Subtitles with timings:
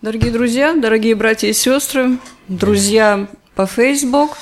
[0.00, 4.38] Дорогие друзья, дорогие братья и сестры, друзья по Facebook,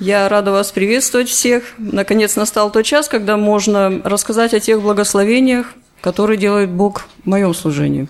[0.00, 1.74] я рада вас приветствовать всех.
[1.78, 7.54] Наконец настал тот час, когда можно рассказать о тех благословениях, которые делает Бог в моем
[7.54, 8.08] служении.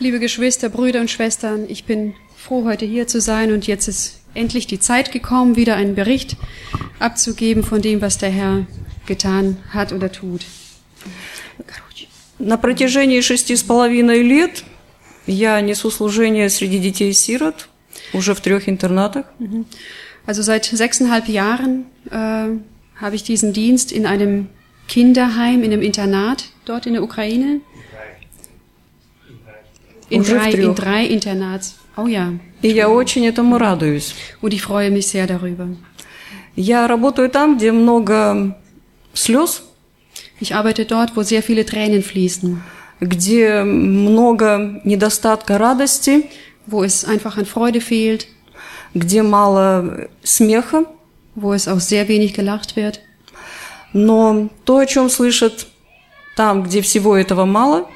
[0.00, 4.20] Liebe Geschwister, Brüder und Schwestern, ich bin froh, heute hier zu sein und jetzt ist
[4.32, 6.38] endlich die Zeit gekommen, wieder einen Bericht
[6.98, 8.66] abzugeben von dem, was der Herr
[9.04, 10.46] getan hat oder tut.
[12.38, 14.64] На протяжении шести с половиной лет
[15.27, 17.69] я несу служение среди детей-сирот,
[18.13, 19.25] уже в трех интернатах.
[20.25, 22.59] Also seit sechseinhalb Jahren äh,
[23.01, 24.47] habe ich diesen Dienst in einem
[24.87, 27.61] Kinderheim, in einem Internat dort in der Ukraine.
[30.09, 30.75] In Уже в drei, in трех.
[30.75, 31.75] drei Internats.
[31.95, 32.33] Oh ja.
[32.61, 34.13] И я очень этому радуюсь.
[34.41, 35.75] Und ich freue mich sehr darüber.
[36.55, 38.57] Я работаю там, где много
[39.13, 39.63] слез,
[40.41, 42.61] Ich arbeite dort, wo sehr viele Tränen fließen,
[42.99, 46.29] где много недостатка радости,
[46.67, 48.27] wo es einfach an Freude fehlt,
[48.93, 50.85] где мало смеха,
[51.35, 52.99] wo es auch sehr wenig gelacht wird.
[53.93, 55.67] но то, о чем слышат
[56.35, 57.87] там, где всего этого мало,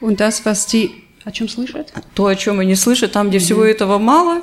[0.00, 0.90] Und das, was die...
[1.24, 1.92] О чем слышат?
[2.14, 4.42] то, о чем они слышат, там, где всего этого мало,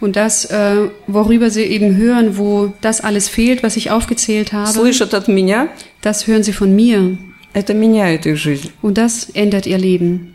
[0.00, 4.66] Und das, äh, worüber sie eben hören, wo das alles fehlt, was ich aufgezählt habe,
[4.72, 5.68] слышат от меня,
[6.00, 7.18] das hören sie von mir.
[7.52, 8.70] это меняет их жизнь.
[8.82, 10.34] Und das ändert ihr Leben.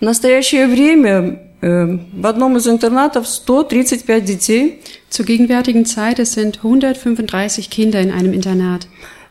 [0.00, 4.80] В настоящее время э, в одном из интернатов 135 детей.
[5.10, 8.86] Zur gegenwärtigen Zeit, es sind 135 Kinder in einem Internat.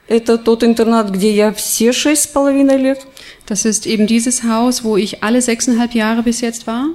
[0.10, 3.06] Это тот интернат, где я все шесть с половиной лет.
[3.48, 6.88] Das ist eben dieses Haus, wo ich alle sechseinhalb Jahre bis jetzt war.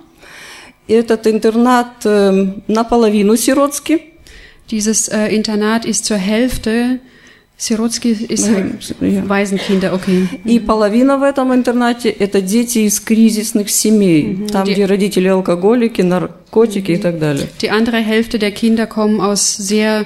[0.88, 4.00] Этот интернат э, наполовину сиротский.
[4.70, 7.00] Dieses äh, Internat ist zur Hälfte, Sirotski
[9.01, 9.27] Ja.
[9.27, 10.27] Waisenkinder, okay.
[10.45, 16.01] И половина в этом интернате– это дети из кризисных семей, там, Ди- где родители алкоголики,
[16.03, 17.47] наркотики и так далее.
[17.59, 20.05] Die andere Hälfte der Kinder kommen aus sehr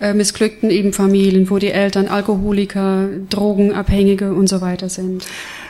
[0.00, 5.22] äh, missglückten eben Familien, wo die Eltern Alkoholiker, Drogenabhängige und so weiter sind.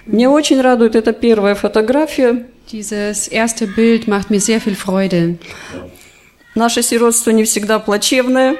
[0.06, 2.44] Мне очень радует эта первая фотография.
[2.72, 5.36] Dieses erste Bild macht mir sehr viel Freude.
[6.56, 8.56] Наше сиротство не всегда плачевное,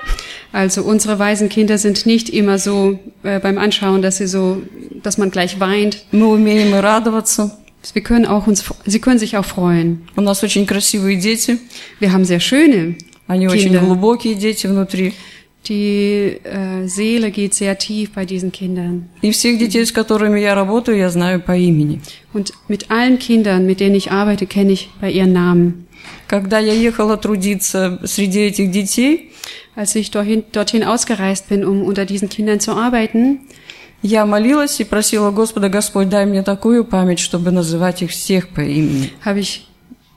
[0.52, 4.62] Also unsere Waisenkinder sind nicht immer so äh, beim Anschauen, dass sie so,
[5.04, 6.04] dass man gleich weint.
[6.12, 7.52] мы умеем и радоваться.
[7.94, 10.08] Wir können auch uns, sie können sich auch freuen.
[10.18, 11.58] У нас очень красивые дети,
[12.00, 12.96] Wir haben sehr schöne
[13.28, 13.82] они очень Kinder.
[13.82, 15.14] глубокие дети внутри.
[15.68, 19.10] Die äh, Seele geht sehr tief bei diesen Kindern.
[19.22, 22.00] И всех детей, с которыми я работаю, я знаю по имени.
[22.34, 25.86] Und mit allen Kindern, mit denen ich arbeite, kenne ich bei ihren Namen.
[26.28, 29.32] Когда я ехала трудиться среди этих детей,
[29.76, 33.40] Als ich dorthin, dorthin ausgereist bin, um unter diesen Kindern zu arbeiten,
[34.02, 38.62] я молилась и просила Господа, Господь, дай мне такую память, чтобы называть их всех по
[38.62, 39.12] имени.
[39.26, 39.66] habe ich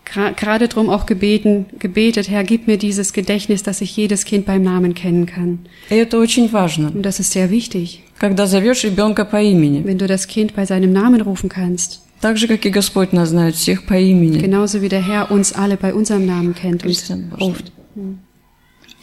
[0.05, 4.45] gra- gerade drum auch gebeten, gebetet, Herr, gib mir dieses Gedächtnis, dass ich jedes Kind
[4.45, 5.61] beim Namen kennen kann.
[5.89, 9.83] И это очень важно, Und das ist sehr wichtig, когда зовешь ребенка по имени.
[9.85, 12.01] wenn du das Kind bei seinem Namen rufen kannst.
[12.21, 14.41] Так же, как и Господь нас знает всех по имени.
[14.41, 17.73] Genauso wie der Herr uns alle bei unserem Namen kennt Christian, und ruft.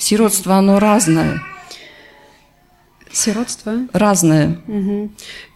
[0.02, 1.42] Сиротство, оно разное.
[3.12, 3.88] Sirotstva?
[3.94, 4.58] Разное.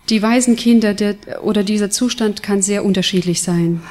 [0.10, 3.82] Die Waisenkinder der, oder dieser Zustand kann sehr unterschiedlich sein.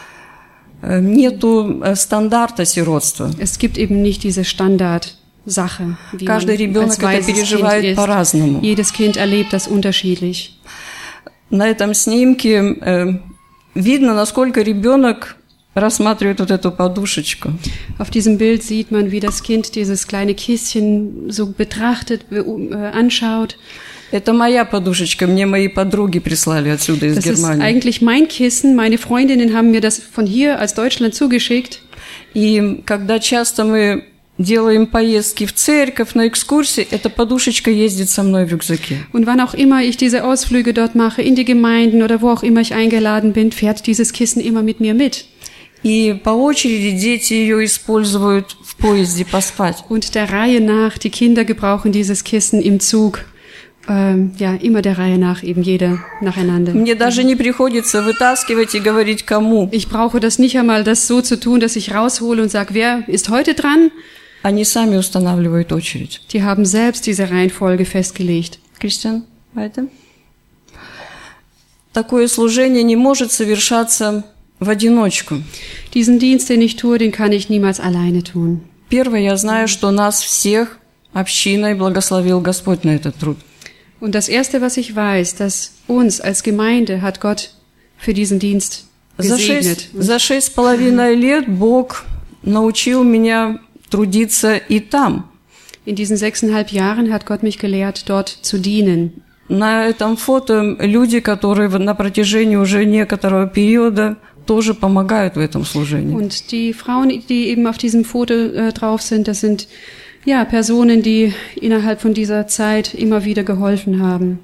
[0.83, 3.31] Э, Нету э, стандарта сиротства.
[3.39, 7.85] Es gibt eben nicht diese Standardsache, wie Каждый man ребенок als это weises Kind переживает
[7.85, 7.97] ist.
[7.97, 8.61] по-разному.
[8.63, 10.59] Jedes Kind erlebt das unterschiedlich.
[11.51, 13.19] На этом снимке э,
[13.75, 15.37] видно, насколько ребенок
[15.75, 17.53] рассматривает вот эту подушечку.
[17.99, 22.39] Auf diesem Bild sieht man, wie das Kind dieses kleine Kistchen so betrachtet, be-
[22.73, 23.57] äh, anschaut.
[24.13, 27.63] Это моя подушечка, мне мои подруги прислали отсюда из Das ist Германии.
[27.63, 28.75] eigentlich mein Kissen.
[28.75, 31.79] Meine Freundinnen haben mir das von hier als Deutschland zugeschickt.
[32.35, 34.07] И когда часто мы
[34.37, 38.97] делаем поездки в церковь, на экскурсии, эта подушечка ездит со мной в рюкзаке.
[39.13, 42.43] Und wann auch immer ich diese Ausflüge dort mache, in die Gemeinden oder wo auch
[42.43, 45.27] immer ich eingeladen bin, fährt dieses Kissen immer mit mir mit.
[45.85, 49.85] И по очереди дети ее используют в поезде поспать.
[49.89, 53.21] Und der Reihe nach, die Kinder gebrauchen dieses Kissen im Zug.
[53.89, 56.75] Ähm, ja, immer der Reihe nach, eben jeder nacheinander.
[56.75, 59.71] Мне даже не приходится вытаскивать и говорить кому.
[59.73, 63.09] Ich brauche das nicht einmal, das so zu tun, dass ich raushole und sage, wer
[63.09, 63.91] ist heute dran?
[64.43, 66.21] Они сами устанавливают очередь.
[66.33, 68.59] Die haben selbst diese Reihenfolge festgelegt.
[68.79, 69.89] Кристиан, это?
[71.93, 74.25] Такое служение не может совершаться
[74.60, 75.42] в одиночку.
[75.94, 78.62] Diesen Dienst, den ich tue, den kann ich niemals alleine tun.
[78.90, 80.78] Первое, я знаю, что нас всех
[81.14, 83.38] общиной благословил Господь на этот труд.
[84.00, 87.52] Und das Erste, was ich weiß, dass uns als Gemeinde hat Gott
[87.98, 88.86] für diesen Dienst
[89.18, 89.90] gesegnet.
[89.94, 92.06] за шесть с половиной лет Бог
[92.44, 93.60] научил меня
[93.90, 95.32] трудиться и там.
[95.86, 99.22] In diesen sechseinhalb Jahren hat Gott mich gelehrt, dort zu dienen.
[99.48, 106.15] На этом фото люди, которые на протяжении уже некоторого периода тоже помогают в этом служении.
[106.15, 109.69] Und die Frauen, die eben auf diesem Foto äh, drauf sind, das sind
[110.25, 114.41] ja Personen, die innerhalb von dieser Zeit immer wieder geholfen haben.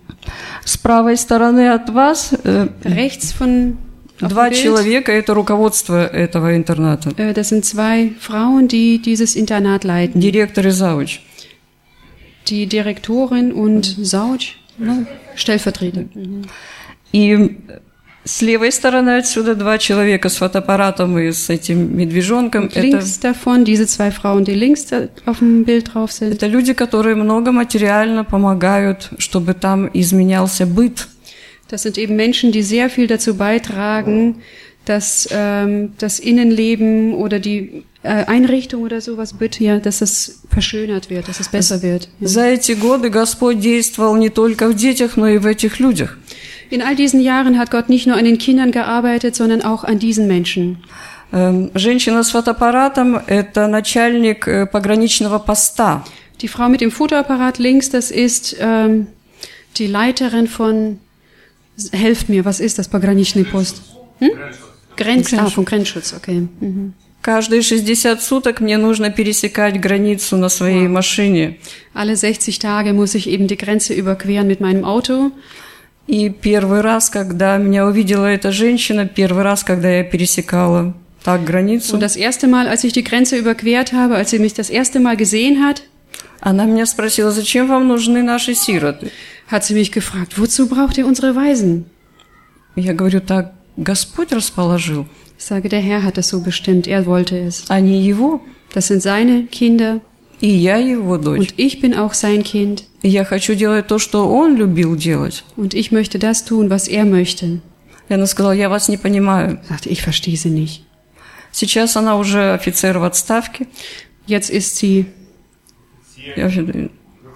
[0.64, 3.76] С правой стороны от вас э, Rechts von
[4.20, 7.10] auf dem два Bild, человека – это руководство этого интерната.
[7.16, 10.20] äh, das sind zwei Frauen, die dieses Internat leiten.
[10.20, 11.20] Директор и завуч.
[12.48, 15.06] Die Direktorin und Sauch, ne?
[15.34, 16.04] Stellvertreter.
[17.12, 17.56] И
[18.23, 22.65] с левой стороны отсюда два человека с фотоаппаратом и с этим медвежонком.
[22.65, 26.33] Und Это, links davon diese zwei Frauen, die links da auf dem Bild drauf sind.
[26.33, 31.07] это люди, которые много материально помогают, чтобы там изменялся быт.
[31.69, 34.41] Das sind eben Menschen, die sehr viel dazu beitragen,
[34.85, 41.09] dass ähm, das Innenleben oder die äh, Einrichtung oder sowas, bitte ja, dass es verschönert
[41.09, 42.09] wird, dass es besser wird.
[42.19, 42.27] Ja.
[42.27, 46.17] За эти годы Господь действовал не только в детях, но и в этих людях.
[46.70, 49.98] In all diesen Jahren hat Gott nicht nur an den Kindern gearbeitet, sondern auch an
[49.98, 50.78] diesen Menschen.
[51.32, 56.04] Эм, Женщина с фотоаппаратом – это начальник э, пограничного поста.
[56.40, 59.06] Die Frau mit dem Fotoapparat links, das ist ähm,
[59.76, 60.98] die Leiterin von,
[61.92, 63.82] helft mir, was ist das, Pogranichny Post?
[64.18, 64.30] Hm?
[64.96, 66.48] Grenz, ah, vom Grenzschutz, okay.
[66.60, 66.94] Mhm.
[67.22, 71.56] Каждые 60 суток мне нужно пересекать границу на своей машине.
[71.92, 75.32] Alle 60 Tage muss ich eben die Grenze überqueren mit meinem Auto.
[76.07, 80.93] И первый раз, когда меня увидела эта женщина, первый раз, когда я пересекала
[81.23, 84.53] так границу, Und das erste Mal, als ich die Grenze überquert habe, als sie mich
[84.53, 85.83] das erste Mal gesehen hat,
[86.41, 89.11] она меня спросила, зачем вам нужны наши сироты?
[89.49, 91.85] hat sie mich gefragt, wozu braucht ihr unsere Waisen?
[92.75, 95.05] Я говорю, так Господь расположил,
[95.37, 97.65] Ich sage, der Herr hat es so bestimmt, er wollte es.
[97.69, 98.41] а не его.
[98.73, 100.01] Das sind seine Kinder
[100.39, 101.39] И я его дочь.
[101.39, 105.44] und ich bin auch sein Kind я хочу делать то, что он любил делать.
[105.56, 107.60] und ich möchte das tun, was er möchte.
[108.08, 109.58] И она сказала, я вас не понимаю.
[109.62, 110.82] Ich sagte, ich verstehe sie nicht.
[111.52, 113.66] Сейчас она уже офицер в отставке.
[114.26, 115.06] Jetzt ist sie
[116.36, 116.90] Я вообще-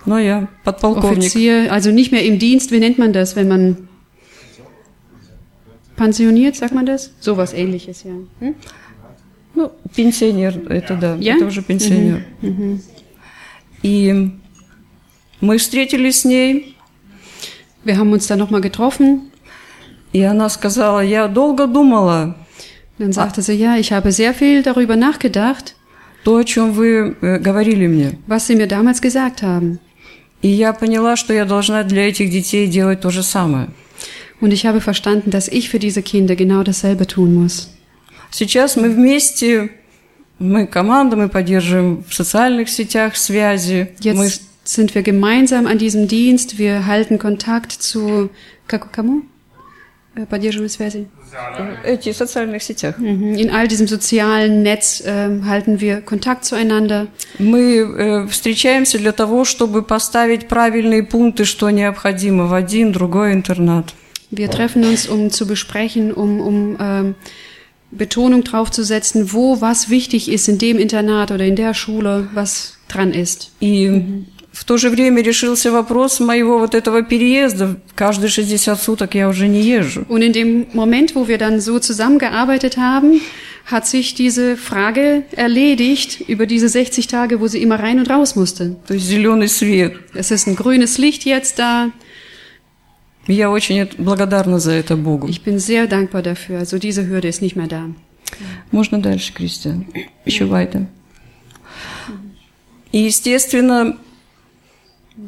[0.06, 1.18] Но я подполковник.
[1.32, 3.88] Offizier, also nicht mehr im Dienst, wie nennt man das, wenn man
[5.96, 7.10] pensioniert, sagt man das?
[7.20, 8.12] Sowas ähnliches, ja.
[8.40, 8.54] Hm?
[9.54, 11.36] Ну, пенсионер, это да, Я?
[11.36, 12.24] это уже пенсионер.
[13.82, 14.30] И
[15.41, 16.75] мы встретились с ней,
[17.83, 19.29] Wir haben uns dann nochmal getroffen.
[20.13, 22.35] и она сказала, я долго думала,
[22.97, 25.75] Dann sagte sie, ja, ich habe sehr viel darüber nachgedacht,
[26.23, 28.17] то, о чем вы э, говорили мне.
[28.27, 29.79] was Sie mir damals gesagt haben.
[30.41, 33.67] И я поняла, что я должна для этих детей делать то же самое.
[34.41, 37.69] Und ich habe verstanden, dass ich für diese Kinder genau dasselbe tun muss.
[38.31, 39.69] Сейчас мы вместе,
[40.39, 43.89] мы команда, мы поддерживаем в социальных сетях связи.
[44.03, 46.58] Мы Jetzt sind wir gemeinsam an diesem Dienst.
[46.58, 48.30] Wir halten Kontakt zu
[48.66, 49.22] Как- кому?
[50.16, 51.06] Äh, Поддерживаем связи.
[51.56, 52.98] э, эти в социальных сетях.
[52.98, 53.34] Mhm.
[53.38, 57.06] In all diesem sozialen Netz ähm, halten wir Kontakt zueinander.
[57.38, 57.60] Мы
[57.96, 63.94] э, встречаемся для того, чтобы поставить правильные пункты, что необходимо в один, другой интернат.
[64.32, 67.14] Wir treffen uns, um zu besprechen, um, um ähm,
[67.92, 73.12] Betonung draufzusetzen, wo was wichtig ist in dem Internat oder in der Schule, was dran
[73.12, 73.50] ist.
[73.60, 74.24] И
[74.54, 77.76] в то же время решился вопрос моего вот этого переезда.
[77.94, 80.04] Каждые 60 суток я уже не езжу.
[80.08, 83.20] Und in dem Moment, wo wir dann so zusammengearbeitet haben,
[83.66, 88.34] hat sich diese Frage erledigt über diese 60 Tage, wo sie immer rein und raus
[88.34, 88.76] musste.
[88.88, 89.94] То есть зеленый свет.
[90.14, 91.90] Es ist ein grünes Licht jetzt da.
[93.28, 95.28] И Я очень это- благодарна за это Богу.
[95.28, 96.58] Ich bin sehr dankbar dafür.
[96.58, 97.84] Also diese Hürde ist nicht mehr da.
[98.72, 99.86] Можно дальше, Кристиан?
[100.24, 100.86] Еще weiter.
[102.92, 103.96] И, естественно,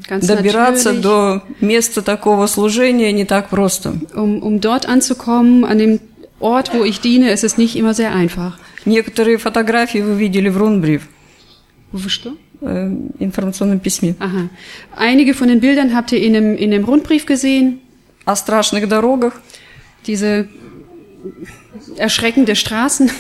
[0.09, 3.91] Ganz добираться natürlich, до места такого служения не так просто.
[4.15, 6.01] um, um dort anzukommen, an dem
[6.41, 8.59] Ort, wo ich diene, ist es nicht immer sehr einfach.
[8.85, 11.03] Некоторые фотографии вы видели в Рунбриф,
[11.93, 12.37] Wo что?
[12.63, 14.49] э, информационном письме, Aha.
[14.97, 17.81] Einige von den Bildern habt ihr in dem, in dem Rundbrief gesehen.
[18.25, 19.35] о страшных дорогах.
[20.07, 20.49] Diese
[21.97, 23.11] erschreckende Straßen.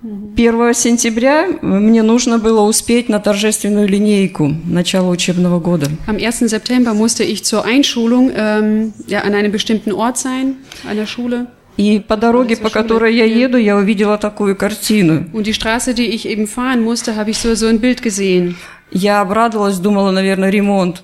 [0.00, 5.90] 1 сентября мне нужно было успеть на торжественную линейку начала учебного года.
[6.06, 6.48] Am 1.
[6.48, 10.56] September musste ich zur Einschulung ähm, ja, an einem bestimmten Ort sein,
[10.88, 11.48] einer Schule.
[11.76, 15.26] И по дороге, по которой я еду, я увидела такую картину.
[15.32, 18.56] Und die Straße, die ich eben fahren musste, habe ich so, so ein Bild gesehen.
[18.90, 21.02] Я обрадовалась, думала, наверное, ремонт.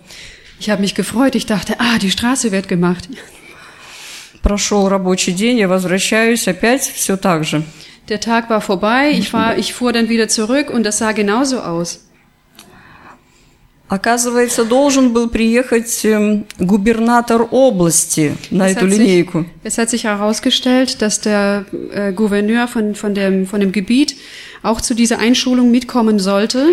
[0.61, 1.35] Ich habe mich gefreut.
[1.35, 3.09] Ich dachte, ah, die Straße wird gemacht.
[4.43, 7.65] прошел рабочий день, я возвращаюсь, опять все так же.
[8.10, 11.60] Der Tag war vorbei, ich, war, ich fuhr dann wieder zurück und das sah genauso
[11.62, 12.06] aus.
[13.92, 19.46] Оказывается, должен был приехать эм, губернатор области на Es эту hat, sich, линейку.
[19.64, 24.16] es hat sich herausgestellt, dass der äh, Gouverneur von, von, dem, von dem Gebiet
[24.62, 26.68] auch zu dieser Einschulung mitkommen sollte.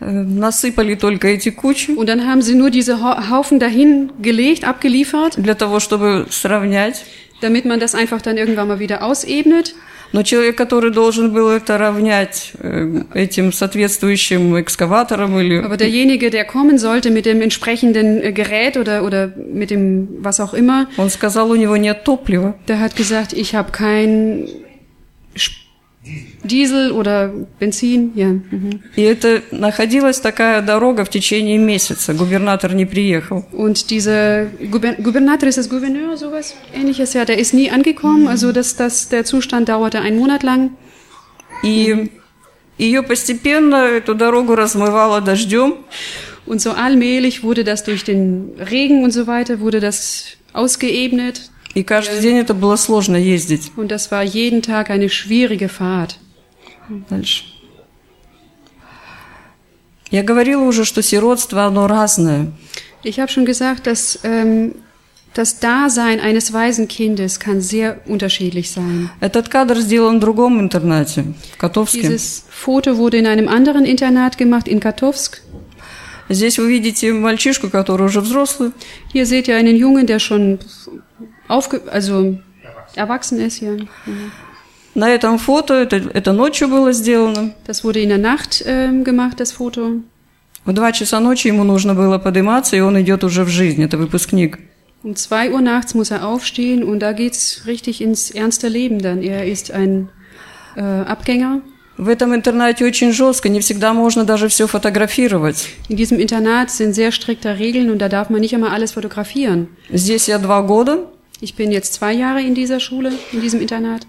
[0.00, 4.64] Э, Насыпали только эти кучи Und dann haben sie nur diese Hau- Haufen dahin gelegt,
[4.66, 7.04] abgeliefert, для того, чтобы сравнять.
[7.42, 9.74] damit man das einfach dann irgendwann mal wieder ausebnet.
[10.13, 16.45] Но человек, который должен был это равнять э, этим соответствующим экскаватором или Aber derjenige, der
[16.45, 21.09] kommen sollte mit dem entsprechenden äh, Gerät oder, oder mit dem was auch immer, он
[21.09, 22.53] сказал, у него нет топлива.
[22.67, 24.47] der hat gesagt, ich habe kein
[26.44, 28.12] Diesel oder Benzin.
[28.14, 28.28] Ja.
[28.28, 28.80] Mhm.
[28.96, 32.14] И это находилась такая дорога в течение месяца.
[32.14, 33.44] Губернатор не приехал.
[33.52, 38.28] Und diese Guber Gubernator, ist das Gouverneur, sowas ähnliches, ja, der ist nie angekommen.
[38.28, 40.70] Also das, das, der Zustand dauerte einen Monat lang.
[41.62, 42.10] И
[42.78, 45.74] ее постепенно, эту дорогу размывало дождем.
[46.46, 51.50] Und so allmählich wurde das durch den Regen und so weiter, wurde das ausgeebnet.
[51.73, 53.71] И каждый день это было сложно ездить.
[53.75, 56.17] Und das war jeden Tag eine schwierige Fahrt.
[57.09, 57.45] Дальше.
[60.11, 62.51] Я говорила уже, что сиротство, оно разное.
[63.03, 64.75] Ich habe schon gesagt, dass ähm,
[65.33, 69.09] das Dasein eines Waisenkindes kann sehr unterschiedlich sein.
[69.19, 72.01] Этот кадр сделан в другом интернате, в Котовске.
[72.01, 75.41] Dieses Foto wurde in einem anderen Internat gemacht, in Katowsk.
[76.29, 78.71] Здесь вы видите мальчишку, который уже взрослый.
[79.11, 80.59] Hier seht ihr einen Jungen, der schon
[81.48, 82.38] aufge also
[82.94, 83.60] erwachsen ist.
[83.60, 83.72] Ja.
[83.72, 84.30] Mhm.
[84.94, 87.54] На этом фото, это, это ночью было сделано.
[87.66, 90.02] Das wurde in der Nacht ähm, gemacht, das Foto.
[90.64, 93.82] В два часа ночи ему нужно было подниматься, и он идет уже в жизнь.
[93.82, 94.58] Это выпускник.
[95.04, 99.22] Um zwei Uhr nachts muss er aufstehen und da geht's richtig ins ernste Leben dann.
[99.22, 100.08] Er ist ein
[100.76, 101.62] äh, Abgänger.
[101.96, 105.68] В этом интернате очень жестко, не всегда можно даже все фотографировать.
[105.88, 109.68] In diesem Internat sind sehr strikte Regeln und da darf man nicht immer alles fotografieren.
[109.90, 111.06] Здесь я два года,
[111.40, 114.06] Ich bin jetzt zwei Jahre in dieser Schule, in diesem Internat.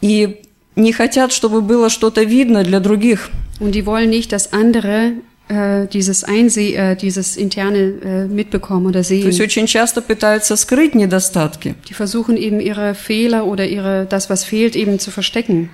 [0.00, 0.40] и
[0.76, 3.30] не хотят, чтобы было что-то видно для других.
[3.58, 5.12] Und die wollen nicht, dass andere
[5.48, 9.42] äh, dieses Einseh, äh, dieses interne äh, mitbekommen oder То есть sehen.
[9.42, 11.74] очень часто пытаются скрыть недостатки.
[11.88, 15.68] Die versuchen eben ihre Fehler oder ihre das, was fehlt, eben zu verstecken.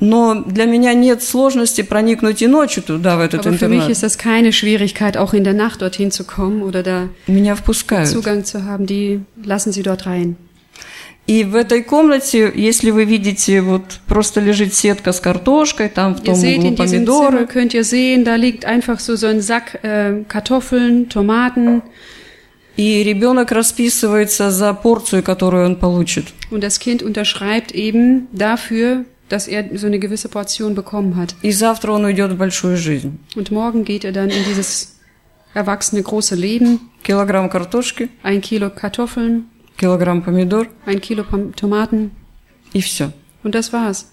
[0.00, 3.90] Но для меня нет сложности проникнуть и ночью туда, в этот Aber für mich интернат.
[3.90, 8.08] ist das keine Schwierigkeit, auch in der Nacht dorthin zu kommen oder da Меня впускают.
[8.08, 8.86] Zugang zu haben.
[8.86, 10.36] Die lassen sie dort rein.
[11.26, 16.22] И в этой комнате, если вы видите, вот просто лежит сетка с картошкой, там в
[16.22, 17.46] том углу Zimmer, помидоры.
[17.46, 21.82] könnt ihr sehen, da liegt einfach so so ein Sack äh, Kartoffeln, Tomaten
[22.76, 26.28] И ребенок расписывается за порцию, которую он получит.
[26.50, 31.35] und das Kind unterschreibt eben dafür, dass er so eine gewisse Portion bekommen hat.
[31.41, 33.19] И завтра он уйдет в большую жизнь.
[33.35, 34.97] Und morgen geht er dann in dieses
[35.53, 36.79] erwachsene große Leben.
[37.03, 39.45] Килограмм картошки, Ein Kilo Kartoffeln,
[39.77, 42.11] килограмм помидор, ein Kilo Pom Tomaten
[42.73, 43.11] и все.
[43.43, 44.05] und das war's.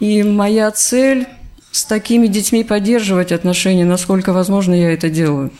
[0.00, 1.26] И моя цель
[1.72, 5.50] с такими детьми поддерживать отношения, насколько возможно, я это делаю.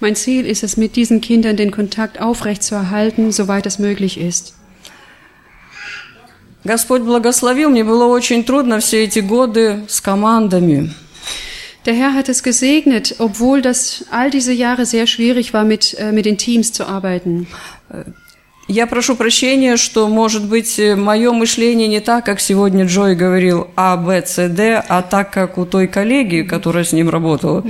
[0.00, 4.54] Mein Ziel ist es, mit diesen Kindern den Kontakt aufrechtzuerhalten, soweit es möglich ist.
[6.63, 10.93] Господь благословил, мне было очень трудно все эти годы с командами.
[11.83, 16.11] Der Herr hat es gesegnet, obwohl das all diese Jahre sehr schwierig war, mit, äh,
[16.11, 17.47] mit den Teams zu arbeiten.
[18.67, 23.97] Я прошу прощения, что, может быть, мое мышление не так, как сегодня Джой говорил А,
[23.97, 27.65] Б, С, Д, а так, как у той коллеги, которая с ним работала.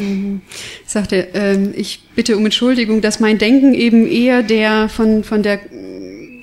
[0.86, 5.62] Sagte, ähm, ich bitte um Entschuldigung, dass mein Denken eben eher der von, von der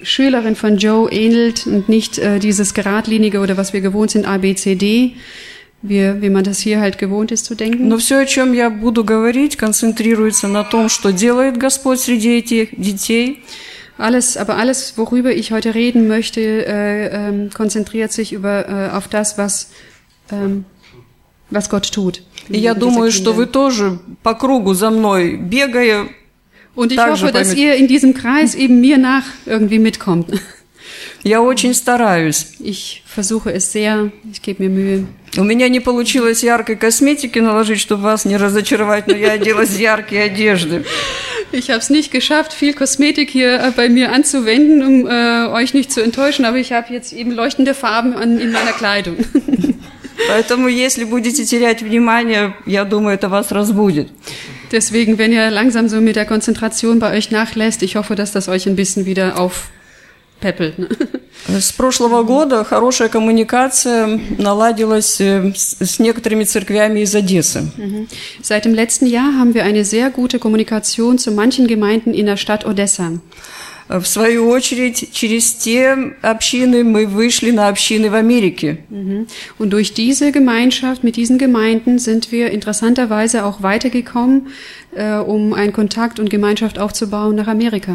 [0.02, 4.38] Schülerin von Joe ähnelt und nicht äh, dieses geradlinige oder was wir gewohnt sind, A,
[4.38, 5.16] B, C, D,
[5.82, 7.88] wie, wie man das hier halt gewohnt ist zu denken.
[7.88, 12.70] Но все, о чем я буду говорить, концентрируется на том, что делает Господь среди этих
[12.78, 13.44] детей,
[13.98, 19.08] Alles, aber alles, worüber ich heute reden möchte, äh, ähm, konzentriert sich über, äh, auf
[19.08, 19.70] das, was,
[20.32, 20.66] ähm,
[21.52, 22.24] was Gott tut.
[22.50, 23.36] И я Diese думаю, что Kinder.
[23.36, 26.08] вы тоже по кругу за мной бегая,
[26.78, 30.28] Und ich также hoffe, dass поймет- ihr in diesem Kreis eben mir nach irgendwie mitkommt.
[31.24, 32.54] я очень стараюсь.
[32.60, 35.06] Ich versuche es sehr, ich gebe mir Mühe.
[35.38, 39.80] У меня не получилось яркой косметики наложить, чтобы вас не разочаровать, но я оделась в
[39.80, 40.84] яркие одежды.
[41.52, 45.74] Ich habe es nicht geschafft, viel Kosmetik hier äh, bei mir anzuwenden, um äh, euch
[45.76, 49.18] nicht zu enttäuschen, aber ich habe jetzt eben leuchtende Farben an, in meiner Kleidung.
[50.28, 54.10] Поэтому, если будете терять внимание, я думаю, это вас разбудит.
[54.72, 58.48] Deswegen, wenn ihr langsam so mit der Konzentration bei euch nachlässt, ich hoffe, dass das
[58.48, 59.70] euch ein bisschen wieder auf,
[60.44, 60.78] peppelt.
[60.78, 60.90] Ne?
[61.48, 67.62] С прошлого года хорошая коммуникация наладилась э, с с некоторыми церквями из Одессы.
[67.78, 68.08] Mhm.
[68.42, 72.38] Seit dem letzten Jahr haben wir eine sehr gute Kommunikation zu manchen Gemeinden in der
[72.38, 73.12] Stadt Odessa.
[73.90, 78.78] В свою очередь, через те общины мы вышли на общины в Америке.
[78.90, 79.28] Mhm.
[79.60, 84.48] Und durch diese Gemeinschaft mit diesen Gemeinden sind wir interessanterweise auch weitergekommen,
[84.96, 87.94] äh, um einen Kontakt und Gemeinschaft aufzubauen nach Amerika.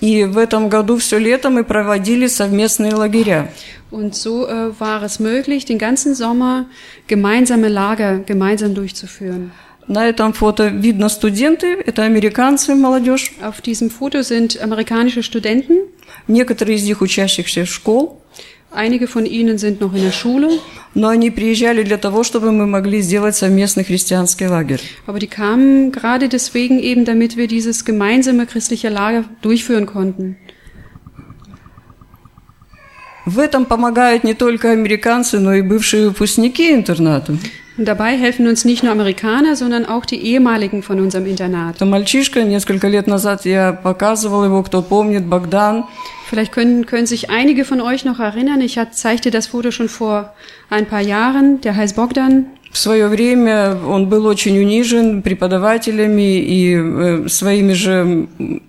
[0.00, 3.48] И в этом году все лето мы проводили совместные лагеря.
[3.90, 6.64] Und so äh, war es möglich, den ganzen Sommer
[7.06, 9.52] gemeinsame Lager gemeinsam durchzuführen.
[9.91, 13.33] На этом фото видно студенты, это американцы, молодежь.
[13.41, 15.79] Auf diesem Foto sind amerikanische Studenten.
[16.29, 18.21] Некоторые из них учащихся школ,
[18.73, 20.47] Einige von ihnen sind noch in der Schule,
[20.93, 24.79] но они приезжали для того, чтобы мы могли сделать совместный христианский лагерь.
[25.05, 30.37] aber die kamen gerade deswegen eben, damit wir dieses gemeinsame christliche Lager durchführen konnten.
[33.25, 37.37] В этом помогают не только американцы, но и бывшие выпускники интерната.
[37.80, 41.76] Und dabei helfen uns nicht nur Amerikaner, sondern auch die ehemaligen von unserem Internat.
[41.76, 45.84] Это мальчишка, несколько лет назад я показывал его, кто помнит, Богдан.
[46.30, 48.60] Vielleicht können, können sich einige von euch noch erinnern.
[48.60, 50.32] Ich hat, zeigte das Foto schon vor
[50.70, 51.60] ein paar Jahren.
[51.60, 52.46] Der heißt Bogdan.
[52.72, 58.62] В свое время он был очень унижен преподавателями и э, своими же м,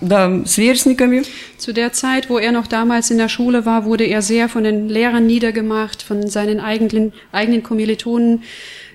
[0.00, 1.22] да, сверстниками.
[1.58, 4.64] Zu der Zeit, wo er noch damals in der Schule war, wurde er sehr von
[4.64, 8.42] den Lehrern niedergemacht, von seinen eigenen, eigenen Kommilitonen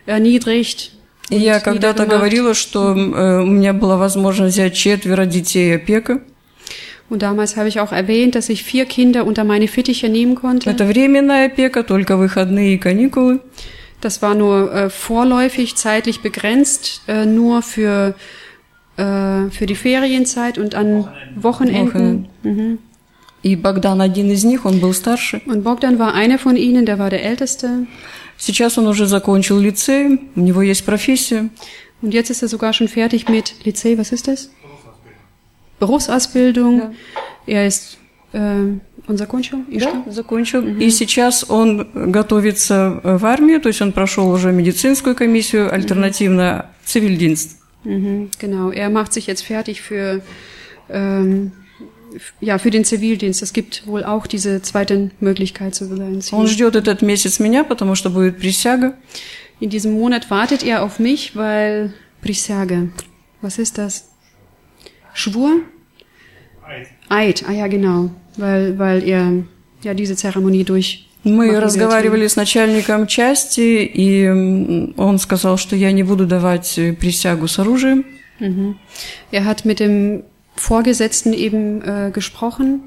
[0.05, 0.91] erniedrigt.
[1.29, 2.09] И und я когда-то niedergemacht.
[2.09, 6.21] говорила, что э, у меня была возможность взять четверо детей опека.
[7.09, 10.69] Und damals habe ich auch erwähnt, dass ich vier Kinder unter meine Fittiche nehmen konnte.
[10.69, 13.39] Это временная опека, только выходные и каникулы.
[14.01, 18.13] Das war nur äh, vorläufig, zeitlich begrenzt, äh, nur für, äh,
[18.95, 22.27] für die Ferienzeit und an Wochenenden.
[22.43, 22.79] Mhm.
[23.43, 25.41] И Богдан один из них, он был старше.
[25.45, 27.85] Und Bogdan war einer von ihnen, der war der Älteste.
[28.37, 31.49] Сейчас он уже закончил лицей, у него есть профессия.
[32.01, 34.49] Und jetzt ist er sogar schon fertig mit Lycée, was ist das?
[35.79, 36.93] Berufsausbildung.
[37.45, 37.97] Er ist
[38.33, 39.57] äh, unser Koncho?
[39.69, 40.65] Да, закончил.
[40.79, 47.57] И сейчас он готовится в армию, то есть он прошел уже медицинскую комиссию, альтернативно цивильдинст.
[47.83, 48.71] Mhm, genau.
[48.71, 50.21] Er macht sich jetzt fertig für,
[50.89, 51.51] ähm,
[52.15, 53.41] f- ja, für den Zivildienst.
[53.41, 56.19] Es gibt wohl auch diese zweite Möglichkeit zu sein.
[56.31, 58.93] Он ждет этот месяц меня, потому что будет присяга.
[59.59, 62.89] In diesem Monat wartet er auf mich, weil Prisage.
[63.41, 64.09] Was ist das?
[65.13, 65.61] Schwur?
[66.67, 66.87] Eid.
[67.09, 68.11] Eid, ah ja, genau.
[68.35, 69.31] Weil, weil er
[69.83, 71.07] ja diese Zeremonie durch.
[71.23, 71.63] Мы machen wird.
[71.63, 77.47] разговаривали с начальником части, и м, он сказал, что я не буду давать э, присягу
[77.47, 78.05] с оружием.
[78.39, 78.75] Mhm.
[79.31, 80.23] Er hat mit dem
[80.55, 82.81] Vorgesetzten eben äh, gesprochen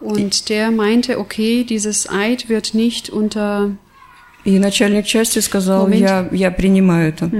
[0.00, 3.70] und der meinte, okay, dieses Eid wird nicht unter
[4.44, 6.00] И начальник части сказал, Момент.
[6.02, 7.30] я, я принимаю это.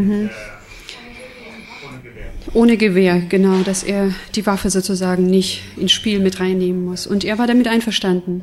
[2.55, 7.07] ohne Gewehr, genau, dass er die Waffe sozusagen nicht ins Spiel mit reinnehmen muss.
[7.07, 8.42] Und er war damit einverstanden.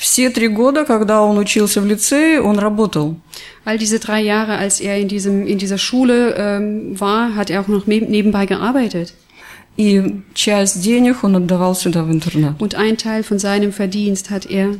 [0.00, 3.16] Все три года, когда он учился в лицее, он работал.
[3.64, 7.60] All diese drei Jahre, als er in, diesem, in dieser Schule ähm, war, hat er
[7.62, 9.14] auch noch neb- nebenbei gearbeitet.
[9.78, 12.60] И часть денег он отдавал сюда, в интернат.
[12.60, 14.76] Und ein Teil von seinem Verdienst hat er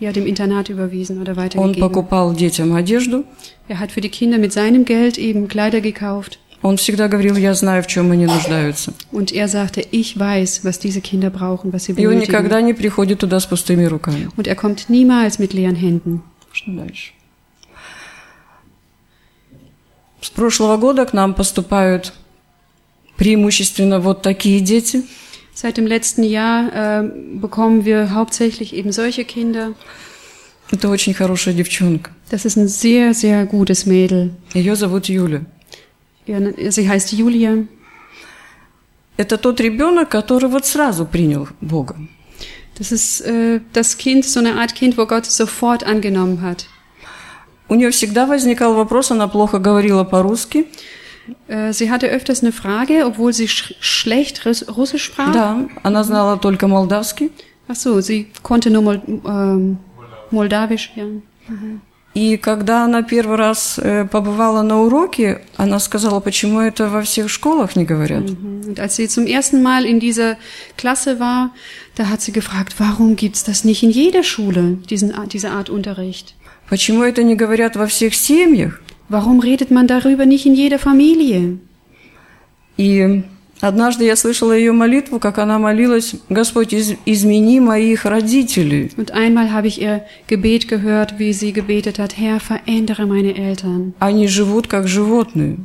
[0.00, 1.80] ja dem Internat überwiesen oder Он weitergegeben.
[1.80, 3.24] покупал детям одежду.
[3.68, 6.38] Er hat für die Kinder mit seinem Geld eben Kleider gekauft.
[6.63, 8.93] Он всегда говорил, я знаю, в чем они нуждаются.
[9.11, 12.21] Und er sagte, ich weiß, was diese Kinder brauchen, was sie И он benötigen.
[12.21, 14.29] никогда не приходит туда с пустыми руками.
[14.35, 16.23] Und er kommt niemals mit leeren Händen.
[16.51, 17.11] Что дальше?
[20.21, 22.13] С прошлого года к нам поступают
[23.17, 25.03] преимущественно вот такие дети.
[25.53, 29.73] Seit dem letzten Jahr äh, bekommen wir hauptsächlich eben solche Kinder.
[30.71, 32.11] Это очень хорошая девчонка.
[32.29, 34.31] Das ist ein sehr, sehr gutes Mädel.
[34.53, 35.45] Ее зовут Юля.
[36.27, 37.65] Ihr- Sie heißt Julia.
[39.17, 41.95] Это тот ребенок, который вот сразу принял Бога.
[42.77, 46.67] Das ist äh, das Kind, so eine Art Kind, wo Gott sofort angenommen hat.
[47.69, 50.67] У нее всегда возникал вопрос, она плохо говорила по-русски.
[51.47, 55.33] Äh, sie hatte öfters eine Frage, obwohl sie sch schlecht Russ Russisch sprach.
[55.33, 57.31] Да, она знала только молдавский.
[57.67, 59.77] Ach so, sie konnte nur Mol ähm,
[60.31, 61.05] Moldawisch, ja.
[62.17, 67.29] И когда она первый раз э, побывала на уроке, она сказала, почему это во всех
[67.29, 68.23] школах не говорят.
[68.23, 68.69] Mhm.
[68.69, 70.35] Und als sie zum ersten Mal in dieser
[70.77, 71.51] Klasse war,
[71.95, 76.33] da hat sie gefragt, warum gibt's das nicht in jeder Schule, diesen, diese Art Unterricht?
[76.67, 78.81] Почему это не говорят во всех семьях?
[79.09, 81.59] Warum redet man darüber nicht in jeder Familie?
[82.77, 83.21] И
[83.59, 88.91] Однажды я слышала ее молитву, как она молилась, «Господь, из- измени моих родителей».
[88.97, 93.93] Und einmal habe ich ihr Gebet gehört, wie sie gebetet hat, Herr, verändere meine Eltern.
[93.99, 95.57] Они живут как животные.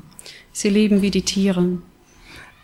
[0.55, 1.79] Sie leben wie die Tiere.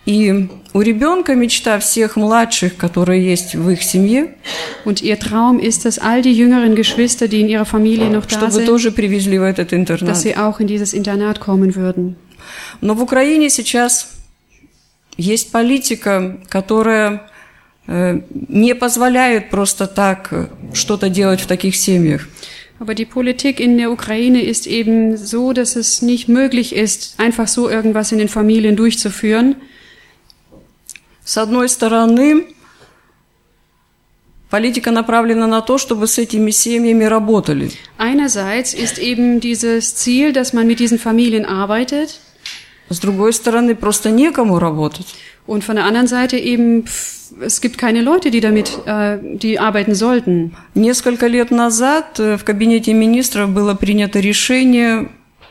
[0.06, 4.34] И у ребенка мечта всех младших, которые есть в их семье,
[4.86, 8.30] Und ihr Traum ist, dass all die jüngeren Geschwister, die in ihrer Familie noch da
[8.38, 10.08] чтобы sind, тоже привезли в этот интернат.
[10.08, 12.16] dass sie auch in dieses Internat kommen würden.
[12.80, 14.08] Но в Украине сейчас
[15.17, 17.29] есть политика, которая
[17.87, 22.27] э, не позволяет просто так э, что-то делать в таких семьях.
[22.79, 27.47] Aber die Politik in der Ukraine ist eben so, dass es nicht möglich ist, einfach
[27.47, 29.55] so irgendwas in den Familien durchzuführen.
[31.23, 32.47] С одной стороны,
[34.49, 37.71] политика направлена на то, чтобы с этими семьями работали.
[37.97, 42.19] Einerseits ist eben dieses Ziel, dass man mit diesen Familien arbeitet
[42.89, 45.15] С другой стороны, просто некому работать.
[45.45, 49.59] und von der anderen Seite eben pff, es gibt keine Leute, die damit äh, die
[49.59, 50.55] arbeiten sollten.
[50.73, 55.09] Несколько лет назад э, в кабинете министров было принято решение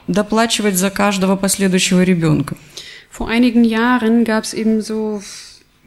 [0.09, 2.57] доплачивать за каждого последующего ребенка.
[3.11, 5.23] Vor einigen Jahren gab es eben so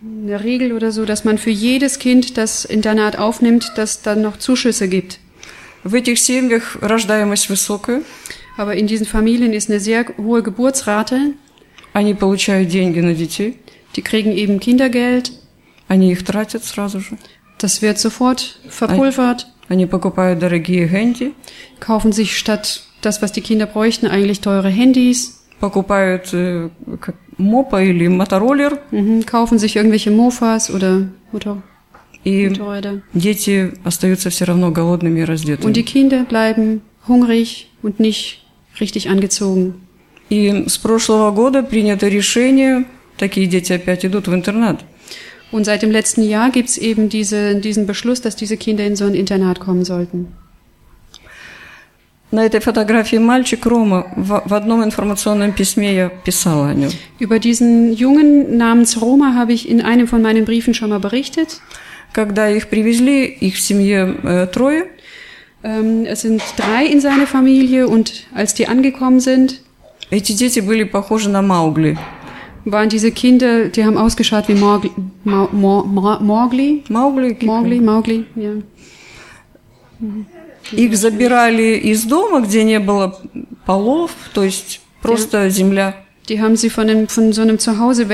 [0.01, 4.37] eine Regel oder so, dass man für jedes Kind, das Internat aufnimmt, dass dann noch
[4.37, 5.19] Zuschüsse gibt.
[5.83, 8.01] В этих семьях рождаемость высокая,
[8.57, 11.33] Aber in diesen Familien ist eine sehr hohe Geburtsrate.
[11.93, 13.57] они получают деньги на детей,
[13.95, 15.31] Die kriegen eben Kindergeld.
[15.87, 17.17] они их тратят сразу же.
[17.59, 19.47] Das wird sofort verpulvert.
[19.69, 21.33] Они покупают дорогие хенди,
[21.79, 25.41] Kaufen sich statt das, was die Kinder bräuchten, eigentlich teure Handys.
[25.59, 29.25] покупают э, как мопа или мотороллер, Mhm.
[29.25, 31.61] Kaufen sich irgendwelche Mofas oder Motor
[32.25, 33.01] и Motorräder.
[33.13, 35.81] дети остаются все равно голодными и Und die раздетыми.
[35.83, 38.45] Kinder bleiben hungrig und nicht
[38.79, 39.81] richtig angezogen.
[40.29, 42.85] И с прошлого года принято решение,
[43.17, 44.83] такие дети опять идут в интернат.
[45.51, 49.05] Und seit dem letzten Jahr gibt's eben diese, diesen Beschluss, dass diese Kinder in so
[49.05, 50.27] ein Internat kommen sollten.
[52.31, 56.89] На этой фотографии мальчик Рома, в, в одном информационном письме я писала о нем.
[57.19, 61.61] Über diesen Jungen namens Roma habe ich in einem von meinen Briefen schon mal berichtet.
[62.11, 64.89] Когда их привезли, их в семье э, трое, Ähm,
[65.63, 69.61] es sind drei in seiner Familie und als die angekommen sind,
[70.11, 71.97] эти дети были похожи на Маугли.
[72.65, 74.91] waren diese Kinder, die haben ausgeschaut wie Morgli,
[75.23, 78.61] Mau, Mor, Mor, Morgli, Маугли, Morgli, Mowgli, ja.
[80.71, 83.21] Их забирали из дома, где не было
[83.65, 85.95] полов, то есть просто земля.
[86.27, 88.09] Die haben sie von, einem, von so einem Zuhause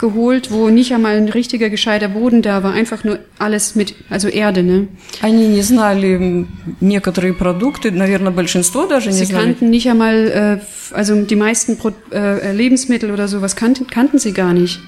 [0.00, 4.28] weggeholt, wo nicht einmal ein richtiger gescheiter Boden da war, einfach nur alles mit, also
[4.28, 4.88] Erde, ne?
[5.22, 6.48] Они не знали м,
[6.80, 9.44] некоторые продукты, наверное, большинство даже не Sie знали.
[9.54, 14.18] kannten nicht einmal, äh, f- also die meisten Pro äh, Lebensmittel oder sowas kannten, kannten
[14.18, 14.80] sie gar nicht.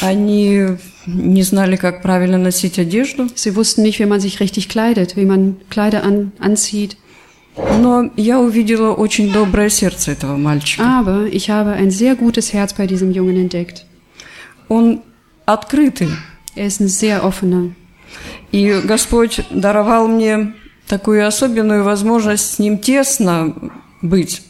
[0.00, 0.62] Они
[1.06, 3.26] не знали, как правильно носить одежду.
[3.34, 6.96] Sie wussten nicht, wie man sich richtig kleidet, wie man Kleider an, anzieht.
[7.82, 10.82] Но я увидела очень доброе сердце этого мальчика.
[11.00, 13.86] Aber ich habe ein sehr gutes Herz bei diesem Jungen entdeckt.
[14.70, 15.02] Он
[15.44, 16.08] открытый.
[16.56, 17.72] Er ist ein sehr offener.
[18.52, 20.54] И Господь даровал мне
[20.88, 23.54] такую особенную возможность с ним тесно
[24.02, 24.42] быть.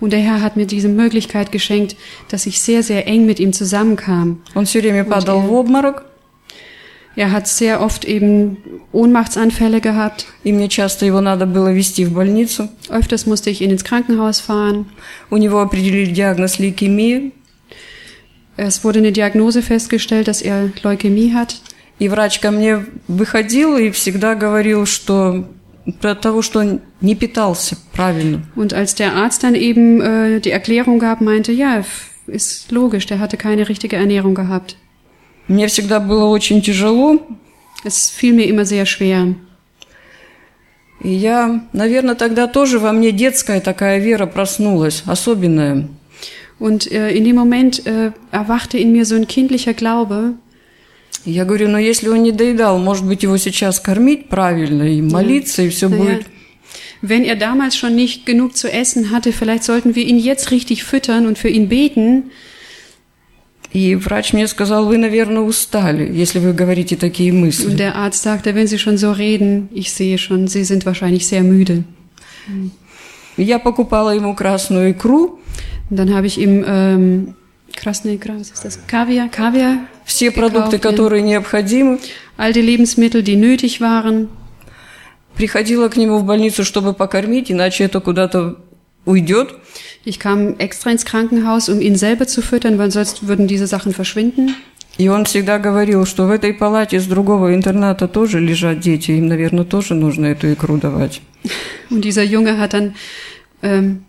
[0.00, 1.96] Und der Herr hat mir diese Möglichkeit geschenkt,
[2.30, 4.38] dass ich sehr, sehr eng mit ihm zusammenkam.
[4.54, 6.04] Он все время падал er- в обморок,
[7.16, 8.56] Er hat sehr oft eben
[8.92, 10.26] Ohnmachtsanfälle gehabt.
[10.44, 12.68] и мне часто его надо было везти в больницу.
[12.88, 14.86] Öfters musste ich ihn ins Krankenhaus fahren.
[15.28, 17.32] У него определили диагноз лейкемия,
[18.56, 21.56] Es wurde eine Diagnose festgestellt, dass er Leukämie hat.
[21.98, 25.46] и врач ко мне выходил и всегда говорил, что
[26.02, 28.42] от того, что он не питался правильно.
[28.56, 33.06] Und als der Arzt dann eben äh, die Erklärung gab, meinte, ja, f- ist logisch,
[33.06, 34.76] der hatte keine richtige Ernährung gehabt.
[35.48, 37.20] Мне всегда было очень тяжело,
[37.84, 39.34] Es fiel mir immer sehr schwer.
[41.02, 45.88] и я, наверное, тогда тоже во мне детская такая вера проснулась, особенная.
[46.58, 50.34] Und äh, in dem Moment äh, erwachte in mir so ein kindlicher Glaube.
[51.24, 55.02] И Я говорю, но если он не доедал, может быть, его сейчас кормить правильно и
[55.02, 56.26] молиться, и все Naja, будет.
[57.02, 60.84] wenn er damals schon nicht genug zu essen hatte, vielleicht sollten wir ihn jetzt richtig
[60.84, 62.30] füttern und für ihn beten.
[63.72, 67.74] И врач мне сказал, вы, наверное, устали, если вы говорите такие Und мысли.
[67.76, 71.42] der Arzt sagte, wenn Sie schon so reden, ich sehe schon, Sie sind wahrscheinlich sehr
[71.42, 71.84] müde.
[73.36, 75.38] И Я покупала ему красную икру,
[75.89, 77.35] Und dann habe ich ihm ähm,
[77.75, 78.35] Krasne Икра?
[78.87, 81.99] Kaviar, Kaviar, все продукты, которые необходимы.
[82.37, 84.29] all die Lebensmittel, die nötig waren.
[85.35, 88.57] Приходила к нему в больницу, чтобы покормить, иначе это куда-то
[89.05, 89.53] уйдет.
[90.05, 93.93] Ich kam extra ins Krankenhaus, um ihn selber zu füttern, weil sonst würden diese Sachen
[93.93, 94.55] verschwinden.
[94.97, 99.27] И он всегда говорил, что в этой палате с другого интерната тоже лежат дети, им,
[99.27, 101.21] наверное, тоже нужно эту икру давать.
[101.89, 102.93] Und dieser Junge hat dann
[103.61, 104.04] ähm,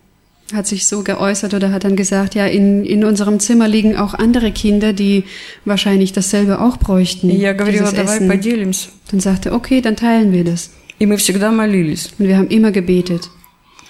[0.54, 4.14] hat sich so geäußert oder hat dann gesagt, ja, in, in unserem Zimmer liegen auch
[4.14, 5.24] andere Kinder, die
[5.66, 7.30] wahrscheinlich dasselbe auch bräuchten.
[7.30, 8.28] И я говорила, dieses давай Essen.
[8.28, 8.90] поделимся.
[9.12, 10.72] Dann sagte, okay, dann teilen wir das.
[11.00, 12.10] И мы всегда молились.
[12.20, 13.30] Und wir haben immer gebetet.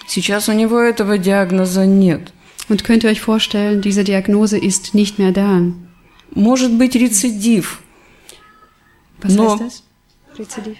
[0.06, 2.32] Сейчас у него этого диагноза нет.
[2.68, 5.62] Und könnt ihr euch vorstellen, diese Diagnose ist nicht mehr da.
[6.34, 7.82] Может быть рецидив,
[9.20, 9.50] Was No.
[9.52, 9.82] heißt das?
[10.38, 10.76] Rezidiv.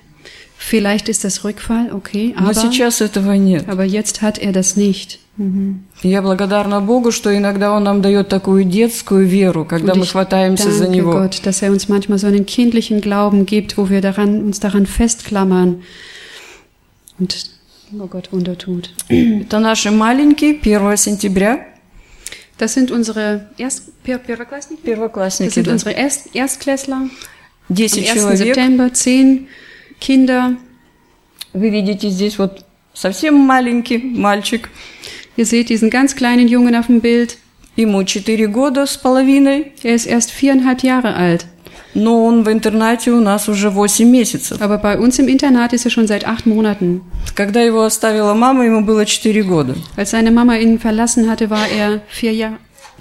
[0.59, 3.68] Vielleicht ist das Rückfall, okay, но aber, сейчас этого нет.
[3.68, 5.18] aber jetzt hat er das nicht.
[5.37, 5.81] Mhm.
[6.03, 10.05] И Я благодарна Богу, что иногда Он нам дает такую детскую веру, когда Und мы
[10.05, 11.12] ich хватаемся за danke Него.
[11.12, 14.87] Gott, dass er uns manchmal so einen kindlichen Glauben gibt, wo wir daran, uns daran
[14.87, 15.83] festklammern
[17.18, 17.46] und,
[17.98, 18.90] oh Gott, Wunder tut.
[19.09, 21.66] Это наши маленькие, 1 сентября,
[22.59, 24.83] Das sind unsere Erst Per- Первоклассники?
[24.83, 25.72] Das первоклассники, sind да.
[25.72, 27.09] unsere Erst Erstklässler.
[27.68, 28.12] Am 10 1.
[28.14, 28.38] человек.
[28.55, 29.48] September zehn
[30.01, 30.57] Kinder.
[31.53, 34.68] Вы видите здесь вот совсем маленький мальчик,
[35.37, 37.38] Ihr seht diesen ganz kleinen Jungen auf dem Bild.
[37.77, 41.46] ему 4 года с половиной, Er ist erst viereinhalb Jahre alt.
[41.94, 44.61] но он в интернате у нас уже 8 месяцев.
[44.62, 47.03] Aber bei uns im Internat ist er schon seit acht Monaten.
[47.35, 49.75] Когда его оставила мама, ему было 4 года.
[49.96, 52.59] Als seine Mama ihn verlassen hatte, war er vier Jahre,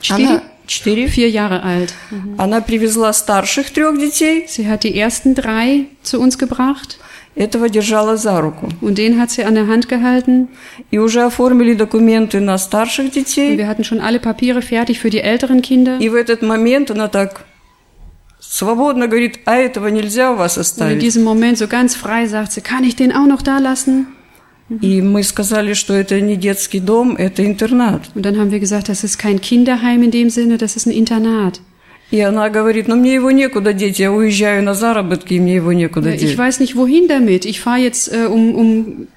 [0.10, 1.08] Она, 4.
[1.10, 1.93] vier Jahre alt.
[2.38, 6.97] Она привезла старших трех детей, Sie hat die ersten drei zu uns gebracht
[7.36, 8.67] этого держала за руку.
[8.82, 10.50] und den hat sie an der Hand gehalten.
[10.91, 13.58] И уже оформили документы на старших Und детей.
[13.58, 15.97] wir hatten schon alle Papiere fertig für die älteren Kinder.
[16.00, 17.45] И в этот момент она так
[18.39, 21.00] свободно говорит, а этого нельзя у вас Und in оставить.
[21.00, 24.08] diesem Moment so ganz frei sagt sie, kann ich den auch noch da lassen?
[24.82, 28.04] И мы сказали, что это не детский дом, это интернат.
[28.15, 30.91] Und dann haben wir gesagt, das ist kein Kinderheim in dem Sinne, das ist ein
[30.93, 31.60] Internat.
[32.10, 35.71] И она говорит, ну мне его некуда деть, я уезжаю на заработки, и мне его
[35.74, 36.38] некуда Ich деть.
[36.38, 37.45] weiß nicht, wohin damit.
[37.45, 39.08] Ich fahre jetzt, äh, um, um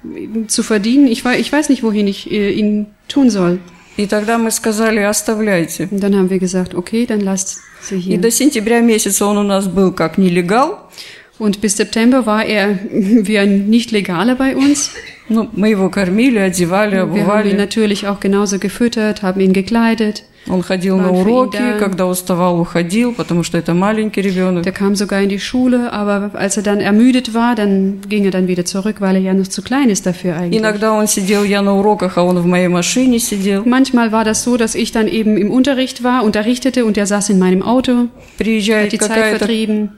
[0.47, 1.07] zu verdienen.
[1.07, 3.59] Ich, wei- ich weiß nicht, wohin ich äh, ihn tun soll.
[3.97, 5.87] И тогда мы сказали, оставляйте.
[5.89, 8.17] Und dann haben wir gesagt, okay, dann lasst sie И hier.
[8.17, 10.89] до сентября месяца он у нас был как нелегал.
[11.37, 14.91] Und bis September war er wie ein Nicht-Legaler bei uns.
[15.29, 17.53] Ну, мы его кормили, одевали, Wir haben ihn обували.
[17.53, 20.23] natürlich auch genauso gefüttert, haben ihn gekleidet.
[20.48, 24.64] Он ходил на уроки, когда уставал, уходил, потому что это маленький ребенок.
[24.64, 28.30] Der kam sogar in die Schule, aber als er dann ermüdet war, dann ging er
[28.30, 30.60] dann wieder zurück, weil er ja noch zu klein ist dafür eigentlich.
[30.60, 33.64] Иногда он сидел, я на уроках, а он в моей машине сидел.
[33.66, 37.28] Manchmal war das so, dass ich dann eben im Unterricht war, unterrichtete und er saß
[37.30, 39.46] in meinem Auto, Приезжает какая-то...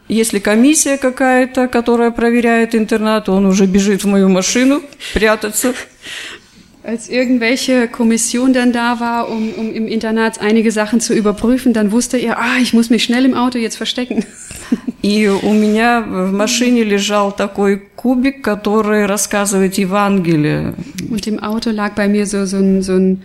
[0.08, 4.82] Если комиссия какая-то, которая проверяет интернат, он уже бежит в мою машину
[5.14, 5.72] прятаться.
[6.83, 11.91] Als irgendwelche Kommission dann da war, um, um im Internat einige Sachen zu überprüfen, dann
[11.91, 14.25] wusste er, ah, ich muss mich schnell im Auto jetzt verstecken.
[15.01, 20.73] И у меня в машине лежал такой кубик, который рассказывает Евангелие.
[21.09, 23.21] Und im Auto lag bei mir so, so ein, so ein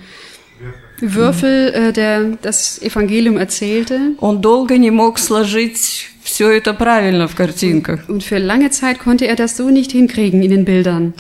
[1.01, 4.15] Würfel, äh, der das Evangelium erzählte.
[4.21, 8.09] Он долго не мог сложить все это правильно в картинках.
[8.09, 11.15] Und für lange Zeit konnte er das so nicht hinkriegen in den Bildern.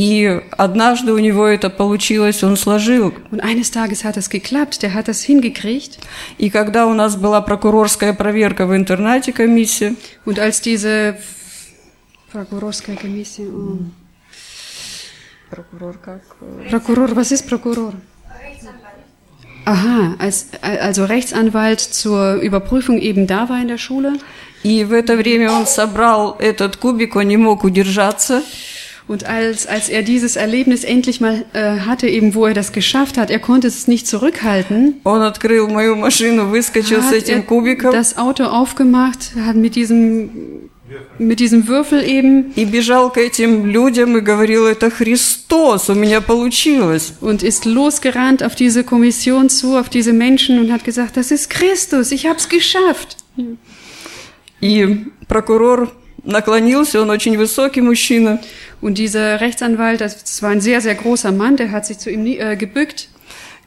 [0.00, 3.12] И однажды у него это получилось, он сложил.
[3.30, 5.98] Und eines Tages hat das geklappt, der hat das hingekriegt.
[6.38, 11.18] И когда у нас была прокурорская проверка в интернате, комиссия, Und als diese
[12.32, 13.80] Прокурорская комиссия, oh.
[15.50, 16.22] прокурор как?
[16.70, 17.92] Prokuror, was ist Prokuror?
[19.66, 24.18] Aha, als, also Rechtsanwalt zur Überprüfung eben da war in der Schule.
[24.62, 28.42] И в это время он собрал этот кубик, он не мог удержаться.
[29.09, 33.17] Und als, als er dieses Erlebnis endlich mal äh, hatte, eben wo er das geschafft
[33.17, 37.45] hat, er konnte es nicht zurückhalten, Он открыл мою машину, выскочил с hat этим er
[37.45, 40.29] кубиком das Auto aufgemacht, hat mit diesem,
[41.19, 46.21] mit diesem Würfel eben и бежал к этим людям и говорил, это Христос, у меня
[46.21, 47.13] получилось.
[47.21, 51.49] und ist losgerannt auf diese Kommission zu, auf diese Menschen und hat gesagt, das ist
[51.49, 53.17] Christus, ich hab's geschafft.
[54.61, 55.91] И прокурор
[56.24, 58.40] наклонился, он очень высокий мужчина,
[58.80, 62.24] Und dieser Rechtsanwalt, das, war ein sehr, sehr großer Mann, der hat sich zu ihm
[62.26, 63.08] äh, gebückt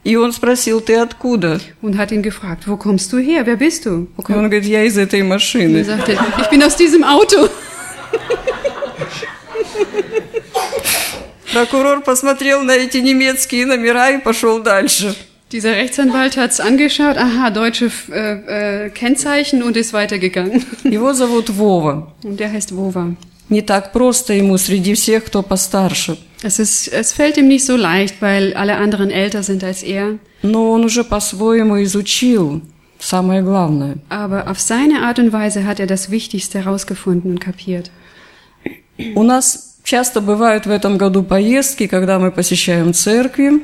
[0.06, 1.58] и он спросил, ты откуда?
[1.80, 3.46] und hat ihn gefragt, wo kommst du her?
[3.46, 4.06] Wer bist du?
[4.16, 5.84] Wo komm- он говорит, я из этой Und er машины.
[5.84, 7.48] sagte, ich bin aus diesem Auto.
[11.52, 15.14] Прокурор посмотрел на эти немецкие номера и пошел дальше.
[15.53, 20.63] Dieser Rechtsanwalt hat's angeschaut, aha, deutsche äh, äh, Kennzeichen und ist weitergegangen.
[20.83, 22.13] Его зовут Вова.
[22.23, 23.15] Und der heißt Wova.
[23.49, 26.17] Не так просто ему среди всех, кто постарше.
[26.43, 30.19] Es, ist, es fällt ihm nicht so leicht, weil alle anderen älter sind als er.
[30.43, 32.61] Но он уже по-своему изучил
[32.99, 33.97] самое главное.
[34.09, 37.89] Aber auf seine Art und Weise hat er das Wichtigste herausgefunden und kapiert.
[39.15, 43.63] У нас часто бывают в этом году поездки, когда мы посещаем церкви.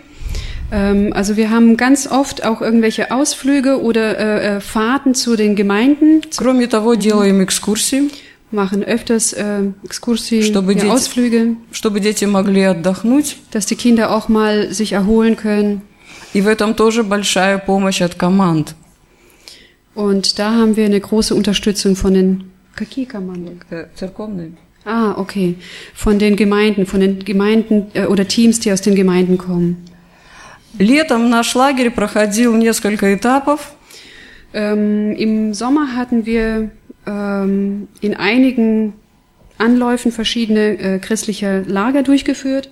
[0.72, 5.56] Ähm, also wir haben ganz oft auch irgendwelche Ausflüge oder äh, äh, Fahrten zu den
[5.56, 8.10] Gemeinden, Кроме того, делаем экскурсии,
[8.52, 13.38] machen öfters äh, Exkursien, Чтобы ja, дети- Ausflüge, чтобы дети могли отдохнуть.
[13.52, 15.82] dass die Kinder auch mal sich erholen können.
[16.34, 18.76] И в этом тоже большая помощь от команд.
[19.94, 22.44] Und da haben wir eine große Unterstützung von den
[22.76, 23.52] Какие команды?
[23.70, 24.52] Э, Церковные.
[24.84, 25.56] Ah, okay.
[25.94, 29.78] Von den Gemeinden, von den Gemeinden äh, oder Teams, die aus den Gemeinden kommen.
[30.79, 33.73] Летом наш лагерь проходил несколько этапов.
[34.53, 36.71] Ähm, Im Sommer hatten wir
[37.07, 38.95] ähm, in einigen
[39.59, 42.71] Anläufen verschiedene äh, christliche Lager durchgeführt.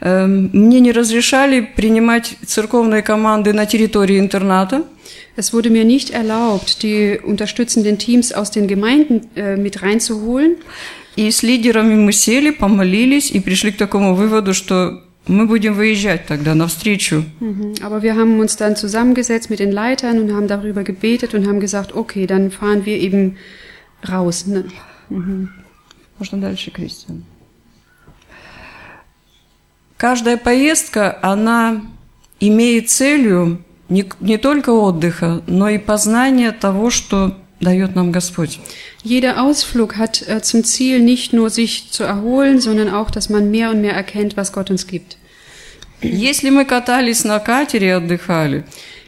[0.00, 4.84] Эм, Мне не разрешали принимать церковные команды на территории интерната.
[5.36, 10.56] Es wurde mir nicht erlaubt, die unterstützenden Teams aus den Gemeinden äh, mit reinzuholen.
[11.16, 16.26] И с лидерами мы сели, помолились и пришли к такому выводу, что мы будем выезжать
[16.26, 17.24] тогда навстречу.
[17.40, 17.82] Mhm.
[17.82, 21.60] Aber wir haben uns dann zusammengesetzt mit den Leitern und haben darüber gebetet und haben
[21.60, 23.36] gesagt, okay, dann fahren wir eben
[24.08, 24.46] raus.
[24.46, 24.64] Ne?
[26.18, 27.24] Можно дальше, Кристиан.
[29.96, 31.80] Каждая поездка, она
[32.40, 38.59] имеет целью не, не только отдыха, но и познания того, что дает нам Господь.
[39.03, 43.51] Jeder Ausflug hat äh, zum Ziel, nicht nur sich zu erholen, sondern auch, dass man
[43.51, 45.17] mehr und mehr erkennt, was Gott uns gibt.
[46.01, 48.63] Если мы катались на катере и отдыхали,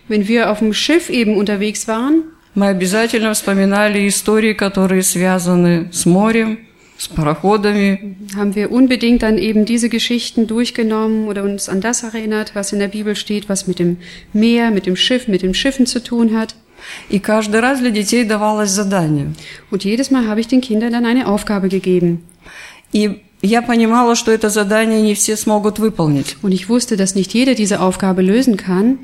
[0.09, 6.05] Wenn wir auf dem Schiff eben unterwegs waren, мы обязательно вспоминали истории, которые связаны с
[6.05, 6.59] морем,
[6.97, 12.55] с пароходами, haben wir unbedingt dann eben diese Geschichten durchgenommen oder uns an das erinnert,
[12.55, 13.97] was in der Bibel steht, was mit dem
[14.33, 16.55] Meer, mit dem Schiff, mit den Schiffen zu tun hat.
[17.08, 19.32] И каждый раз для детей давалось задание.
[19.70, 22.22] Und jedes Mal habe ich den Kindern dann eine Aufgabe gegeben.
[22.92, 26.36] И я понимала, что это задание не все смогут выполнить.
[26.42, 28.98] Und ich wusste, dass nicht jeder diese Aufgabe lösen kann,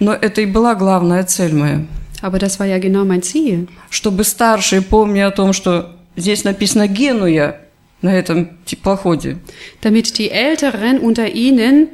[0.00, 1.84] Но это и была главная цель моя.
[2.20, 3.68] aber das war ja genau mein Ziel.
[3.90, 7.60] Чтобы старшие, помня о том, что здесь написано «Генуя»
[8.02, 9.38] на этом теплоходе,
[9.82, 11.88] Damit die Älteren unter ihnen,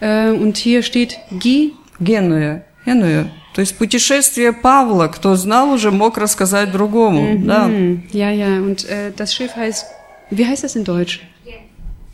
[0.00, 6.17] äh, und hier steht Gi, Генуя, Генуя, то есть путешествие Павла, кто знал уже, мог
[6.17, 7.37] рассказать другому.
[7.45, 7.65] Да.
[7.67, 9.85] Hm, ja, ja, und äh, das Schiff heißt,
[10.31, 11.21] wie heißt das in Deutsch?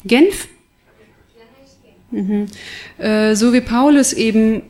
[0.05, 0.47] Genf?
[2.11, 2.47] Mhm.
[2.97, 4.63] Äh, so wie Paulus eben,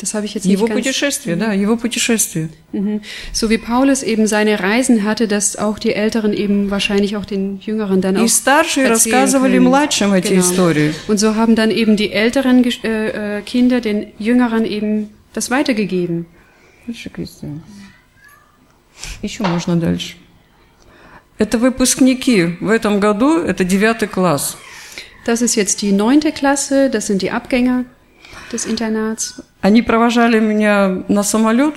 [0.00, 2.48] das habe ich jetzt nicht Его ganz, путешествие, да, его путешествие.
[2.72, 3.00] mhm.
[3.32, 7.60] so wie Paulus eben seine Reisen hatte, dass auch die Älteren eben wahrscheinlich auch den
[7.60, 9.66] Jüngeren dann auch И старшие erzählen рассказывали können.
[9.68, 10.40] младшим эти Genau.
[10.40, 10.92] истории.
[11.06, 15.50] Und so haben dann eben die älteren Gesch- äh, äh, Kinder den Jüngeren eben das
[15.50, 16.26] weitergegeben.
[16.86, 17.60] Дальше, Кристина.
[19.22, 20.16] Еще можно дальше.
[21.38, 22.56] Это выпускники.
[22.60, 24.56] В этом году это девятый класс.
[25.26, 27.86] Das ist jetzt die neunte Klasse, das sind die Abgänger
[28.52, 29.42] des Internats.
[29.62, 31.74] Они провожали меня на самолет.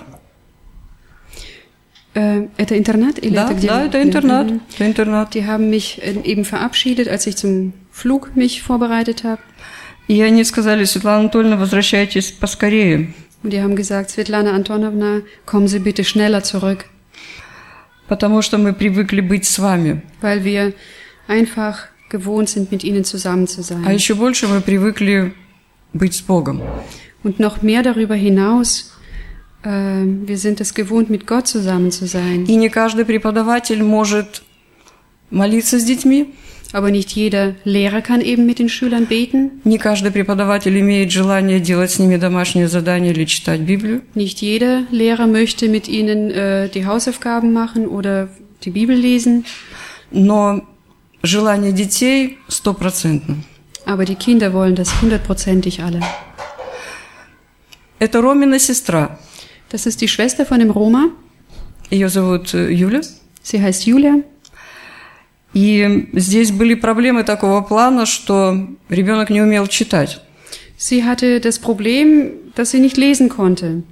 [2.14, 3.68] Äh, это интернат или Да, это где?
[3.68, 4.48] да, это Ja, интернат.
[4.48, 4.62] mhm.
[4.76, 5.34] Это интернат.
[5.36, 9.40] Die haben mich äh, eben verabschiedet, als ich zum Flug mich vorbereitet habe.
[10.08, 15.80] И они сказали, Светлана Анатольевна, возвращайтесь поскорее, Und die haben gesagt, Svetlana Antonovna, kommen Sie
[15.80, 16.86] bitte schneller zurück,
[18.08, 20.02] потому что мы привыкли быть с вами.
[20.22, 20.74] weil wir
[21.28, 23.84] einfach gewohnt sind, mit Ihnen zusammen zu А sein.
[23.96, 25.34] еще больше мы привыкли
[25.94, 26.62] быть с Богом.
[27.24, 28.94] Und noch mehr darüber hinaus,
[29.64, 32.46] äh, wir sind es gewohnt, mit Gott zusammen zu sein.
[32.48, 34.44] И не каждый преподаватель может
[35.30, 36.34] молиться с детьми,
[36.74, 39.62] Aber nicht jeder Lehrer kann eben mit den Schülern beten.
[39.64, 44.02] не каждый преподаватель имеет желание делать с ними домашние задания или читать Библию.
[44.16, 48.30] Nicht jeder Lehrer möchte mit ihnen äh, die Hausaufgaben machen oder
[48.66, 49.46] die Bibel lesen.
[50.12, 50.62] Но
[51.24, 53.38] желание детей стопроцентно.
[53.86, 56.02] Aber die Kinder wollen das hundertprozentig alle.
[58.00, 59.18] Это Ромина сестра.
[59.70, 61.10] Das ist die Schwester von dem Roma.
[61.90, 63.02] Ее зовут э, Юля.
[63.42, 64.16] Sie heißt Julia.
[65.55, 70.21] И здесь были проблемы такого плана, что ребенок не умел читать.
[70.79, 73.83] Sie hatte das Problem, dass sie nicht lesen konnte.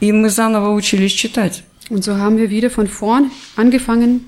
[0.00, 1.62] И мы заново учились читать.
[1.90, 4.20] Und so haben wir wieder von vorn angefangen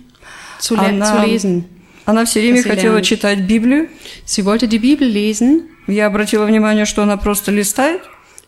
[0.60, 1.64] zu, Она, zu lesen.
[2.04, 3.06] она все время sie хотела lernt.
[3.06, 3.88] читать Библию.
[4.26, 8.00] Sie wollte die Bibel lesen Я обратила внимание, что она просто листает.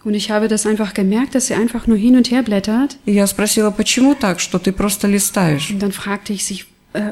[0.05, 2.97] und ich habe das einfach gemerkt, dass sie einfach nur hin und her blättert.
[3.07, 5.70] И я спросила, почему так, что ты просто листаешь?
[5.70, 6.64] Und dann fragte ich, äh,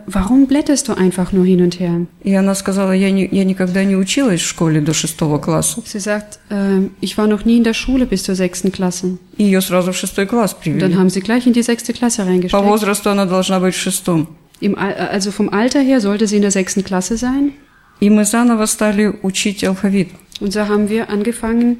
[0.07, 2.05] warum blätterst du einfach nur hin und her?
[2.23, 5.81] И она сказала, я, не, я никогда не училась в школе до шестого класса.
[5.85, 9.17] Sie sagt, äh, ich war noch nie in der Schule bis zur sechsten Klasse.
[9.37, 10.95] И ее сразу в шестой класс Und dann привели.
[10.95, 12.65] haben sie gleich in die sechste Klasse По reingesteckt.
[12.65, 14.27] возрасту она должна быть в шестом.
[14.59, 17.53] Im, Al- äh, also vom Alter her sollte sie in der sechsten Klasse sein.
[18.01, 20.09] И мы заново стали учить алфавит.
[20.41, 21.77] Und so haben wir angefangen,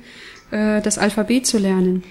[0.51, 2.03] äh, das Alphabet zu lernen.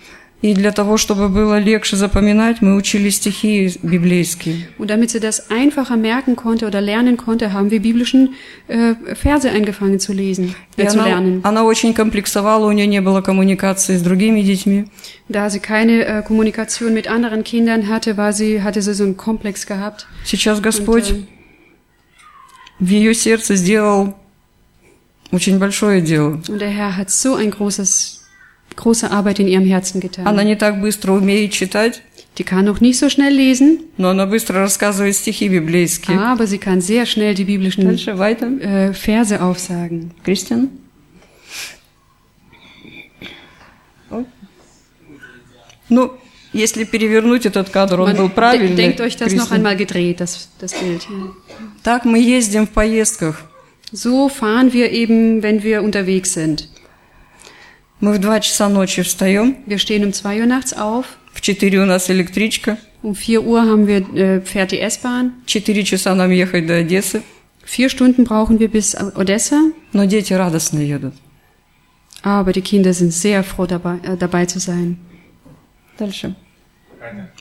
[0.43, 4.67] И для того, чтобы было легче запоминать, мы учили стихи библейские.
[4.77, 8.35] Und damit sie das einfacher merken konnte oder lernen konnte, haben wir biblischen
[8.67, 11.39] äh, Verse angefangen zu lesen, äh, zu lernen.
[11.43, 14.85] она очень комплексовала, у нее не было коммуникации с другими детьми.
[15.29, 19.15] Da sie keine äh, Kommunikation mit anderen Kindern hatte, war sie, hatte sie so einen
[19.15, 20.07] Komplex gehabt.
[20.25, 21.23] Сейчас Und, Господь äh,
[22.79, 24.15] в ее сердце сделал
[25.31, 26.41] очень большое дело.
[26.49, 28.22] und der Herr hat so ein großes,
[28.76, 30.26] große Arbeit in ihrem Herzen getan.
[30.26, 32.02] Она не так быстро умеет читать,
[32.38, 36.16] Die kann noch nicht so schnell lesen, но она быстро рассказывает стихи библейские.
[36.20, 38.46] aber sie kann sehr schnell die biblischen Дальше, weiter.
[38.60, 40.12] äh, Verse aufsagen.
[40.22, 40.70] Кристиан.
[44.10, 44.24] Ой.
[45.88, 46.12] Ну,
[46.52, 48.76] если перевернуть этот кадр, он Man был de правильный.
[48.76, 49.56] denkt euch das noch Кристиан.
[49.56, 51.02] einmal gedreht, das, das Bild.
[51.10, 51.32] Ja.
[51.82, 53.42] Так мы ездим в поездках.
[53.90, 56.68] So fahren wir eben, wenn wir unterwegs sind.
[58.02, 61.80] Мы в 2 часа ночи встаем, Wir stehen um 2 Uhr nachts auf, в 4
[61.82, 66.30] у нас электричка, um 4 Uhr haben wir, äh, fährt die S-Bahn, 4 часа нам
[66.30, 67.22] ехать до Одессы,
[67.64, 71.14] vier Stunden brauchen wir bis Odessa, но дети радостно едут.
[72.22, 74.98] aber die Kinder sind sehr froh dabei, äh, dabei zu sein.
[75.98, 76.34] Дальше.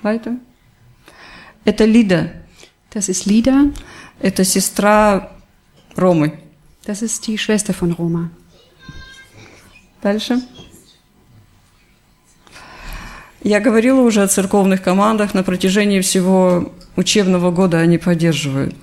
[0.03, 0.37] Weiter.
[1.65, 2.31] Это Лида,
[2.91, 3.71] Das ist Lida,
[4.21, 5.31] это сестра
[5.95, 6.31] Ромы.
[6.85, 8.29] das ist die Schwester von Roma.
[10.02, 10.40] Дальше.
[13.44, 15.34] Я говорила уже о церковных командах.
[15.34, 18.74] На протяжении всего учебного года они поддерживают.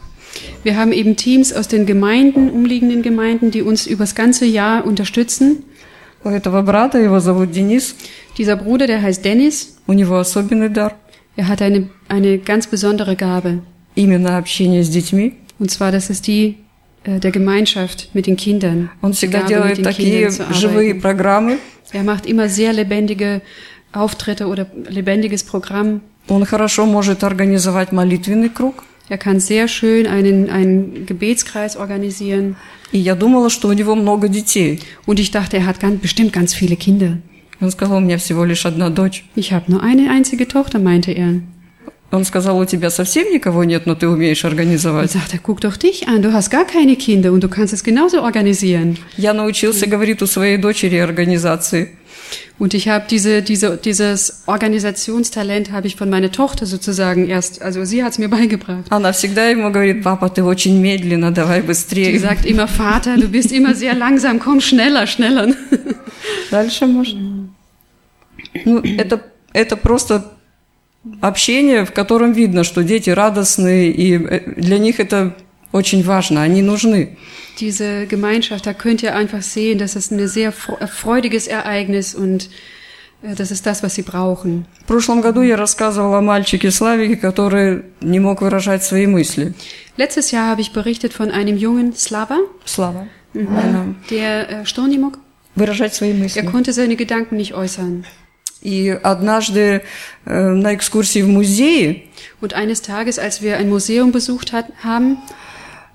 [0.63, 5.63] Wir haben eben Teams aus den Gemeinden, umliegenden Gemeinden, die uns übers ganze Jahr unterstützen.
[6.23, 7.95] У этого брата, его зовут Денис,
[8.37, 10.95] Dieser Bruder, der heißt Dennis, у него особенный дар.
[11.37, 13.61] er hat eine, eine ganz besondere Gabe.
[13.95, 15.37] Именно общение с детьми.
[15.59, 16.55] Und zwar, das ist die äh,
[17.06, 18.90] der Gemeinschaft mit den Kindern.
[19.02, 21.00] Он Die всегда Gabe, делает mit den такие Kindern zu живые arbeiten.
[21.00, 21.58] программы.
[21.92, 23.42] Er macht immer sehr lebendige
[23.92, 26.00] Auftritte oder lebendiges Programm.
[26.28, 28.84] Он хорошо может организовать молитвенный круг.
[29.10, 32.56] Er kann sehr schön einen, einen Gebetskreis organisieren.
[32.90, 34.80] И я думала, что у него много детей.
[35.04, 37.18] Und ich dachte, er hat ganz, bestimmt ganz viele Kinder.
[37.60, 39.24] Он сказал, у меня всего лишь одна дочь.
[39.36, 41.40] Ich habe nur eine einzige Tochter, meinte er.
[42.10, 45.10] Он сказал, у тебя совсем никого нет, но ты умеешь Und организовать.
[45.10, 48.22] sagte, guck doch dich an, du hast gar keine Kinder und du kannst es genauso
[48.22, 48.96] organisieren.
[49.16, 51.88] Я научился, говорит, у своей дочери организации.
[52.58, 57.84] Und ich habe diese, diese, dieses Organisationstalent habe ich von meiner Tochter sozusagen erst, also
[57.84, 58.84] sie hat es mir beigebracht.
[58.90, 62.18] Она всегда ему говорит, папа, ты очень медленно, давай Die быстрее.
[62.20, 65.54] sagt immer, Vater, du bist immer sehr langsam, komm schneller, schneller.
[66.52, 67.48] Дальше можно.
[68.64, 69.20] Ну, это,
[69.52, 70.32] это просто
[71.21, 75.35] общение, в котором видно, что дети радостные, и э, для них это
[75.71, 77.17] очень важно, они нужны.
[77.59, 82.49] Diese Gemeinschaft, da könnt ihr einfach sehen, das ist ein sehr fre- freudiges Ereignis und
[83.21, 84.65] äh, das ist das, was sie brauchen.
[84.83, 89.53] В прошлом году я рассказывала о мальчике Славике, который не мог выражать свои мысли.
[89.97, 93.07] Letztes Jahr habe ich berichtet von einem jungen Slava, Слава.
[93.33, 93.85] Да.
[94.09, 95.17] der äh, Sturm nicht mag.
[95.55, 96.41] Выражать свои Er мысли.
[96.45, 98.05] konnte seine Gedanken nicht äußern.
[98.62, 99.82] И однажды
[100.24, 102.04] э, на экскурсии в музее
[102.40, 105.18] Und eines Tages, als wir ein Museum besucht hat, haben,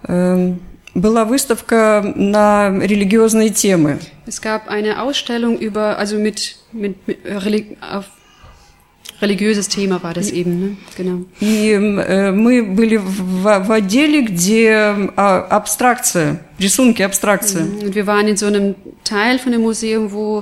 [0.07, 0.53] э,
[0.95, 3.99] была выставка на религиозные темы.
[4.25, 8.05] es gab eine Ausstellung über, also mit, mit, mit äh, Reli auf
[9.21, 10.77] religiöses Thema war das eben, ne?
[10.95, 11.25] Genau.
[11.41, 14.71] И э, мы были в, в отделе, где
[15.15, 17.65] а, абстракция, рисунки абстракция.
[17.65, 20.41] Und wir waren in so einem Teil von dem Museum, wo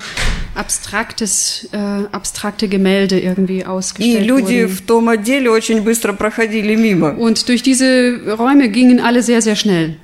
[0.54, 4.68] abstraktes, äh, abstrakte Gemälde irgendwie И ausgestellt люди wurden.
[4.68, 7.14] в том отделе очень быстро проходили мимо.
[7.16, 9.96] Und durch diese Räume gingen alle sehr, sehr schnell.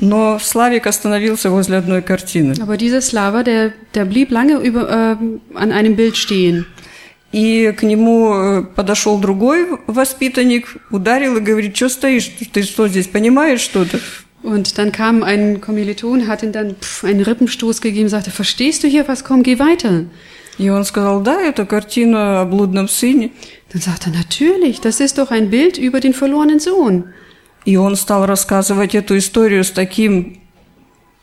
[0.00, 2.54] Но Славик остановился возле одной картины.
[2.60, 6.66] Aber dieser Slava, der, der blieb lange über, äh, an einem Bild stehen.
[7.32, 13.06] И к нему э, подошел другой воспитанник, ударил и говорит, что стоишь, ты что здесь,
[13.06, 14.00] понимаешь что-то?
[14.43, 18.87] Und dann kam ein Kommiliton, hat ihm dann pff, einen Rippenstoß gegeben, sagte, verstehst du
[18.87, 19.23] hier was?
[19.23, 20.05] Komm, geh weiter.
[20.59, 23.31] И он сказал, да, это картина о блудном сыне.
[23.73, 27.03] Dann sagte er, natürlich, das ist doch ein Bild über den verlorenen Sohn.
[27.65, 30.39] И он стал рассказывать эту историю с таким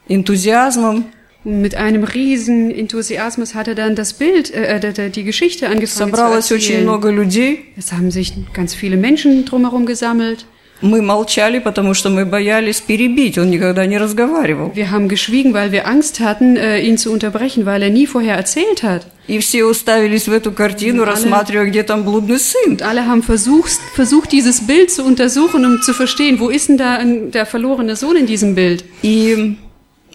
[0.08, 1.06] энтузиазмом,
[1.44, 6.10] Und mit einem riesen Enthusiasmus hat er dann das Bild, äh, äh, die Geschichte angefangen
[6.10, 6.84] Собралось zu очень erzählen.
[6.84, 10.46] много людей, Es haben sich ganz viele Menschen drumherum gesammelt.
[10.80, 13.38] Мы молчали, потому что мы боялись перебить.
[13.38, 14.70] Он никогда не разговаривал.
[14.74, 18.36] Wir haben geschwiegen, weil wir Angst hatten, äh, ihn zu unterbrechen, weil er nie vorher
[18.36, 19.06] erzählt hat.
[19.26, 22.72] И все уставились в эту картину, Alle- рассматривая, где там блудный сын.
[22.72, 26.76] Und alle haben versucht, versucht, dieses Bild zu untersuchen, um zu verstehen, wo ist denn
[26.76, 28.84] da ein, der verlorene Sohn in diesem Bild?
[29.02, 29.56] И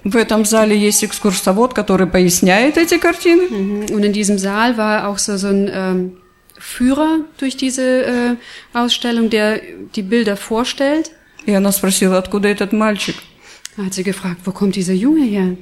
[0.04, 3.44] в этом зале есть экскурсовод, который поясняет эти картины.
[3.50, 3.86] Mhm.
[3.96, 6.12] Und in diesem Saal war auch so, so ein ähm,
[6.64, 8.36] Führer durch diese äh,
[8.74, 9.62] Ausstellung, der
[9.96, 11.12] die Bilder vorstellt.
[11.46, 13.16] И она sпросила, откуда этот мальчик?
[13.78, 15.56] Da hat sie gefragt, wo kommt dieser Junge her?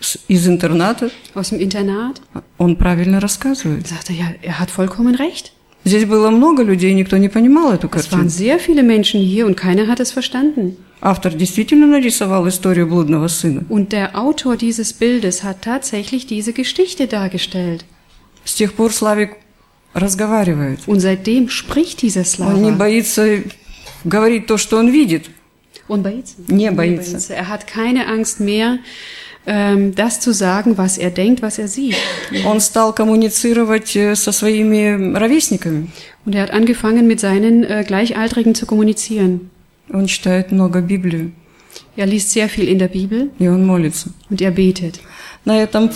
[0.00, 1.10] С- Из интерната.
[1.34, 2.20] Aus dem Internat?
[2.58, 3.86] Он правильно рассказывает.
[3.88, 5.52] Sagte ja, er hat vollkommen recht.
[5.84, 8.28] Здесь было много людей, никто не понимал эту Es waren картину.
[8.28, 10.76] sehr viele Menschen hier und keiner hat es verstanden.
[11.00, 13.64] Автор действительно нарисовал историю блудного сына.
[13.68, 17.84] Und der Autor dieses Bildes hat tatsächlich diese Geschichte dargestellt.
[18.44, 19.32] С тех пор Славик
[19.94, 20.80] разговаривает.
[20.86, 22.76] Und seitdem spricht dieser Он не Slava.
[22.78, 23.42] боится
[24.04, 25.30] говорить то, что он видит.
[25.88, 26.34] Und боится?
[26.48, 27.34] Не боится.
[27.34, 28.78] Er hat keine Angst mehr,
[29.44, 31.96] ähm, das zu sagen, was er denkt, was er sieht.
[32.46, 35.88] Он стал коммуницировать э, со своими ровесниками.
[36.24, 39.50] Und er hat angefangen, mit seinen äh, Gleichaltrigen zu kommunizieren.
[39.92, 41.32] Он читает много Библию,
[41.96, 44.08] Er liest sehr viel in der Bibel и он молится.
[44.30, 45.00] und er betet.
[45.44, 45.90] На этом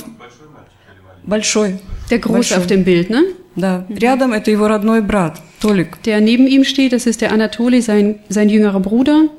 [1.24, 1.78] большой,
[2.10, 2.56] Der Große Большой.
[2.58, 3.24] auf dem Bild, ne?
[3.55, 3.85] Да.
[3.89, 5.97] Рядом это его родной брат, Толик.
[6.05, 9.29] Der neben ihm steht, das ist der Anatoli, sein, sein jüngerer Bruder.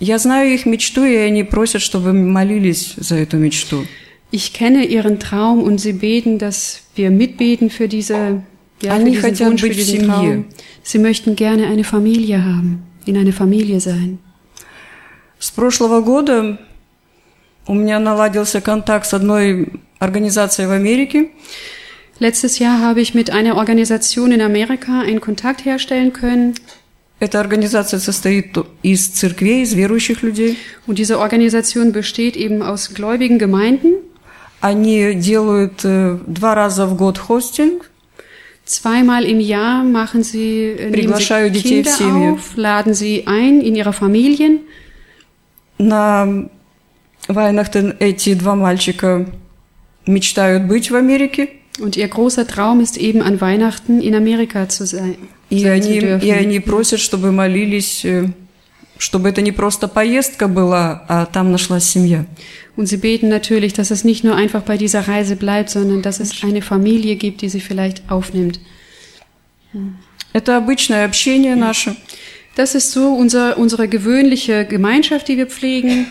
[0.00, 3.86] Я знаю их мечту, и они просят, чтобы мы молились за эту мечту.
[4.32, 8.42] Ich kenne ihren Traum und sie beten, dass wir mitbeten für diese, ja,
[8.80, 10.06] für Они diesen хотят Wunsch, für diesen.
[10.06, 10.44] Traum.
[10.82, 14.18] Sie möchten gerne eine Familie haben, in eine Familie sein.
[15.38, 16.58] С прошлого года
[17.66, 21.28] у меня наладился контакт с одной организацией в Америке.
[22.19, 26.55] Letztes Jahr habe ich mit einer Organisation in Amerika einen Kontakt herstellen können.
[27.21, 30.57] Эта организация состоит из церквей, из верующих людей.
[30.87, 33.95] Und diese Organisation besteht eben aus gläubigen Gemeinden.
[34.61, 37.89] Они делают э, два раза в год хостинг.
[38.65, 42.29] Zweimal im Jahr machen sie, äh, nehmen Приглашаю sie детей в Kinder семьи.
[42.31, 44.59] auf, laden sie ein in ihre Familien.
[45.77, 46.49] На
[47.27, 49.25] Weihnachten эти два мальчика
[50.05, 51.49] мечтают быть в Америке.
[51.79, 55.15] Und ihr großer Traum ist eben an Weihnachten in Amerika zu sein.
[55.49, 56.27] И sein zu они, dürfen.
[56.27, 58.27] и они просят, чтобы молились, э,
[58.97, 62.25] чтобы это не просто поездка была, а там нашлась семья.
[62.75, 66.19] Und sie beten natürlich, dass es nicht nur einfach bei dieser Reise bleibt, sondern dass
[66.19, 68.59] es eine Familie gibt, die sie vielleicht aufnimmt.
[70.33, 71.95] Это обычное общение наше.
[72.55, 76.07] Das ist so unser, unsere gewöhnliche Gemeinschaft, die wir pflegen.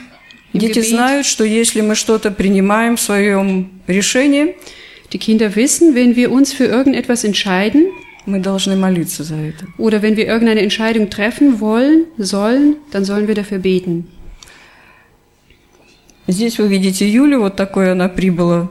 [0.53, 0.89] im Дети Gebet.
[0.89, 4.57] знают, что если мы что-то принимаем в своем решении,
[5.13, 7.87] Die Kinder wissen, wenn wir uns für irgendetwas entscheiden
[8.27, 9.67] мы должны молиться за это.
[9.79, 14.07] oder wenn wir irgendeine Entscheidung treffen wollen, sollen, dann sollen wir dafür beten.
[16.27, 18.69] Здесь вы видите Юлю, вот такой она прибыла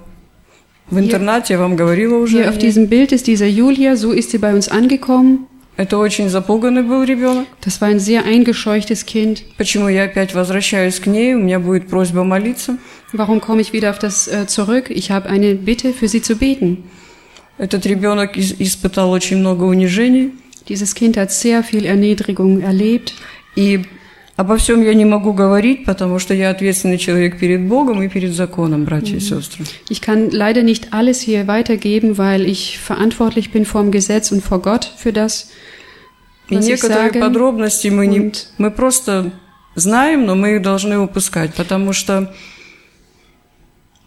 [0.91, 2.37] в интернате, я вам говорила уже.
[2.37, 2.67] Hier о auf ней.
[2.67, 5.47] diesem Bild ist dieser Julia, so ist sie bei uns angekommen.
[5.75, 7.45] Это очень запуганный был ребенок.
[7.61, 9.43] Das war ein sehr eingescheuchtes Kind.
[9.57, 11.35] Почему я опять возвращаюсь к ней?
[11.35, 12.77] У меня будет просьба молиться.
[13.13, 14.89] Warum komme ich wieder auf das äh, zurück?
[14.89, 16.83] Ich habe eine Bitte, für sie zu beten.
[17.57, 20.31] Этот ребенок ис- испытал очень много унижений.
[20.67, 23.13] Dieses Kind hat sehr viel Erniedrigung erlebt.
[23.55, 23.85] И
[24.35, 28.33] обо всем я не могу говорить, потому что я ответственный человек перед Богом и перед
[28.33, 29.63] законом, братья и сестры.
[29.89, 34.43] Ich kann leider nicht alles hier weitergeben, weil ich verantwortlich bin vor dem Gesetz und
[34.43, 35.49] vor Gott für das,
[36.49, 37.19] И was ich некоторые sage.
[37.19, 39.31] подробности мы, не, Und- мы просто
[39.75, 42.31] знаем, но мы их должны упускать, потому что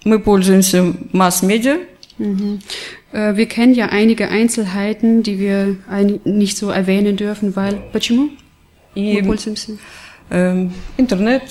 [0.05, 1.79] мы пользуемся масс-медиа,
[2.19, 2.59] Mhm.
[3.15, 7.81] Äh, wir kennen ja einige Einzelheiten, die wir ein, nicht so erwähnen dürfen, weil...
[7.93, 8.29] Почему?
[8.95, 9.79] и Мы пользуемся.
[10.31, 11.43] эм, интернет,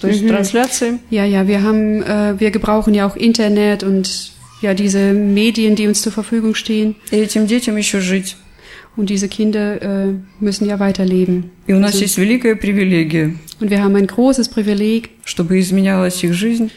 [0.00, 1.00] то есть трансляции.
[1.10, 4.30] Ja, ja, wir haben, äh, wir gebrauchen ja auch Internet und
[4.62, 6.94] ja diese Medien, die uns zur Verfügung stehen.
[7.10, 8.36] И этим детям еще жить.
[8.94, 11.50] Und diese Kinder äh, müssen ja weiterleben.
[11.66, 16.22] И у нас Also- есть великая привилегия, Und wir haben ein großes Privileg, чтобы изменялась
[16.22, 16.70] их жизнь,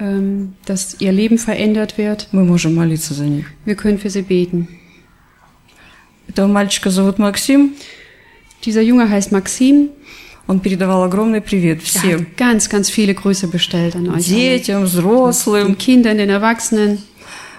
[0.00, 2.28] ähm, dass ihr Leben verändert wird.
[2.32, 3.46] мы можем молиться за них.
[3.64, 4.68] Wir können für sie beten.
[6.28, 7.74] Этого мальчика зовут Максим,
[8.64, 9.90] Dieser Junge heißt Maxim.
[10.46, 12.20] он передавал огромный привет Er всем.
[12.20, 14.14] hat ganz, ganz viele Grüße bestellt an euch.
[14.14, 14.58] alle.
[14.58, 15.66] Детям, взрослым.
[15.68, 16.98] Den Kindern, den Erwachsenen.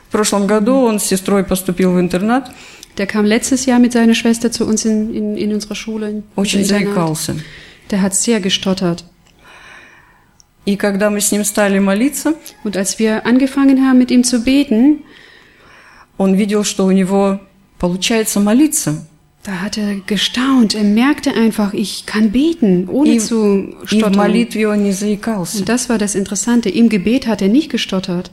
[0.07, 2.51] В прошлом году он с сестрой поступил в интернат,
[2.97, 6.09] Der kam letztes Jahr mit seiner Schwester zu uns in, in, in unserer Schule.
[6.09, 6.95] in- очень ins Internat.
[6.95, 7.35] заикался.
[7.91, 9.05] Der hat sehr gestottert.
[10.64, 12.34] И когда мы с ним стали молиться,
[12.64, 15.04] Und als wir angefangen haben, mit ihm zu beten,
[16.16, 17.40] он видел, что у него
[17.78, 19.06] получается молиться.
[19.44, 20.74] Da hat er gestaunt.
[20.74, 24.30] Er merkte einfach, ich kann beten, ohne И, zu stottern.
[24.30, 26.70] Und das war das Interessante.
[26.70, 28.30] Im Gebet hat er nicht gestottert.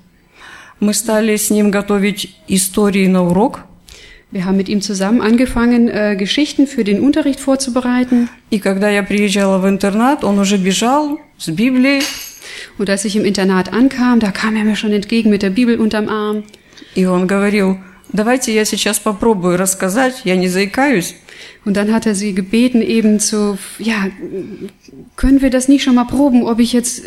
[0.79, 3.65] Мы стали с ним готовить истории на урок.
[4.32, 8.28] Wir haben mit ihm zusammen angefangen, äh, Geschichten für den Unterricht vorzubereiten.
[8.50, 12.02] И когда я приезжала в интернат, он уже бежал с Библией.
[12.78, 15.78] Und als ich im Internat ankam, da kam er mir schon entgegen mit der Bibel
[15.78, 16.42] unterm Arm.
[16.94, 17.78] И он говорил,
[18.12, 21.14] давайте я сейчас попробую рассказать, я не заикаюсь.
[21.64, 24.06] Und dann hat er sie gebeten, eben zu, ja,
[25.16, 27.02] können wir das nicht schon mal proben, ob ich jetzt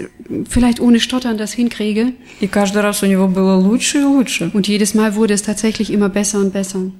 [0.50, 2.14] vielleicht ohne Stottern das hinkriege?
[2.40, 4.52] И каждый раз у него было лучше и лучше.
[4.54, 6.92] Und jedes Mal wurde es tatsächlich immer besser und besser.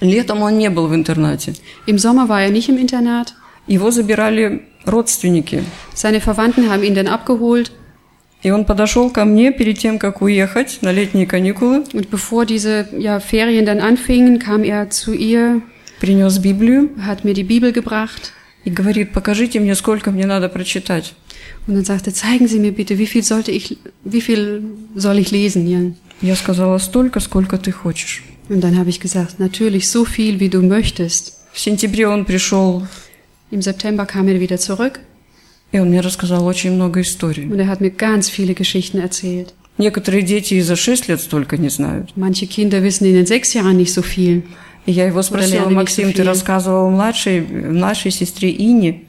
[0.00, 1.54] Летом он не был в интернате.
[1.86, 3.34] Im Sommer war er nicht im Internat.
[3.66, 5.62] Его забирали родственники.
[5.94, 7.72] Seine Verwandten haben ihn dann abgeholt.
[8.42, 12.88] И он подошел ко мне перед тем, как уехать на летние каникулы, Und bevor diese
[12.96, 15.60] ja, Ferien dann anfingen, kam er zu ihr,
[16.00, 18.32] принес Библию hat mir die Bibel gebracht.
[18.64, 21.14] и говорит, покажите мне, сколько мне надо прочитать.
[21.66, 24.62] Und dann sagte, zeigen Sie mir bitte, wie viel sollte ich, wie viel
[24.94, 25.92] soll ich lesen hier?
[26.22, 28.22] Я сказала, столько, сколько ты хочешь.
[28.49, 31.39] Und dann habe ich gesagt, natürlich so viel, wie du möchtest.
[31.53, 32.83] В сентябре он пришел,
[33.51, 34.99] Im September kam er wieder zurück
[35.71, 37.45] и он мне рассказал очень много историй.
[37.51, 39.53] und er hat mir ganz viele Geschichten erzählt.
[39.77, 42.15] Некоторые дети и за шесть лет столько не знают.
[42.15, 44.43] Manche Kinder wissen in den sechs Jahren nicht so viel.
[44.85, 46.27] И я его спросила, lernen nicht Максим, so ты viel.
[46.27, 49.01] рассказывал младшей, нашей сестре Ине?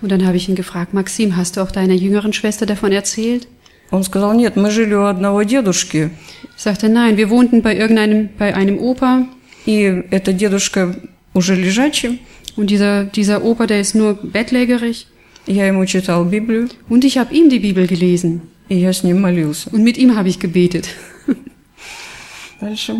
[0.00, 3.48] Und dann habe ich ihn gefragt, Maxim, hast du auch deiner jüngeren Schwester davon erzählt?
[3.90, 6.10] Он сказал, нет, мы жили у одного дедушки,
[6.56, 9.26] Ich sagte, nein, wir wohnten bei irgendeinem, bei einem Opa
[9.66, 10.94] и этот дедушка
[11.32, 12.20] уже лежачий.
[12.56, 15.06] und dieser, dieser Opa, der ist nur bettlägerig.
[15.46, 19.20] Я ему читал Библию, Und ich habe ihm die Bibel gelesen и я с ним
[19.20, 19.68] молился.
[19.70, 20.88] und mit ihm habe ich gebetet.
[22.60, 22.94] Дальше.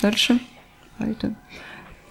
[0.00, 0.38] Дальше.
[0.98, 1.34] А это?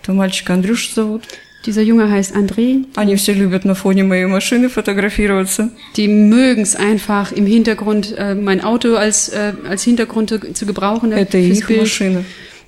[0.02, 1.24] Это мальчика Андрюш зовут.
[1.66, 2.86] Dieser Junge heißt André.
[2.96, 5.70] Они все любят на фоне моей машины фотографироваться.
[5.98, 10.66] Die mögen es einfach im Hintergrund, äh, mein Auto als, äh, als Hintergrund zu, zu
[10.66, 11.12] gebrauchen.
[11.12, 11.82] Это fürs их Bild.
[11.82, 12.24] машина.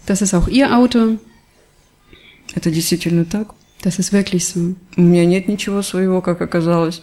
[0.06, 1.18] Das ist auch ihr Auto.
[2.56, 3.54] Это действительно так.
[3.82, 4.76] Das ist wirklich so.
[4.98, 7.02] У меня нет ничего своего, как оказалось.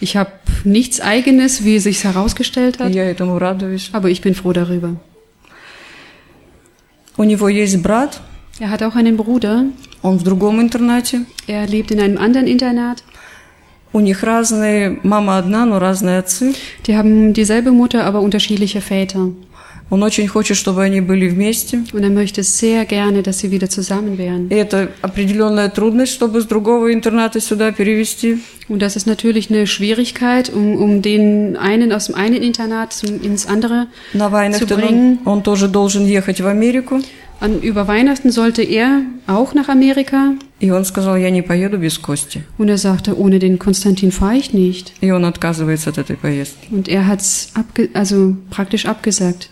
[0.00, 0.30] Ich habe
[0.64, 3.90] nichts eigenes, wie es sich herausgestellt И hat, я этому радуюсь.
[3.92, 4.96] aber ich bin froh darüber.
[7.18, 8.20] У него есть брат,
[8.58, 9.66] Er hat auch einen Bruder.
[10.02, 11.24] он в другом интернате.
[11.46, 13.02] Er lebt in einem anderen Internat.
[13.92, 16.54] У них разные, мама одна, но разные отцы.
[16.86, 19.32] Die haben dieselbe Mutter, aber unterschiedliche Väter.
[19.88, 21.84] Он очень хочет, чтобы они были вместе.
[21.92, 24.48] Und er möchte sehr gerne, dass sie wieder zusammen wären.
[24.48, 28.38] И это определенная трудность, чтобы с другого интерната сюда перевести.
[28.68, 33.22] Und das ist natürlich eine Schwierigkeit, um, um den einen aus dem einen Internat zum,
[33.22, 35.18] ins andere На zu Вайнахтен bringen.
[35.24, 37.00] он, он тоже должен ехать в Америку.
[37.40, 40.34] An, über Weihnachten sollte er auch nach Amerika.
[40.58, 42.44] И он сказал, я не поеду без Кости.
[42.56, 44.92] Und er sagte, ohne den Konstantin fahre ich nicht.
[45.00, 46.68] И он отказывается от этой поездки.
[46.70, 49.50] Und er hat's abge also praktisch abgesagt.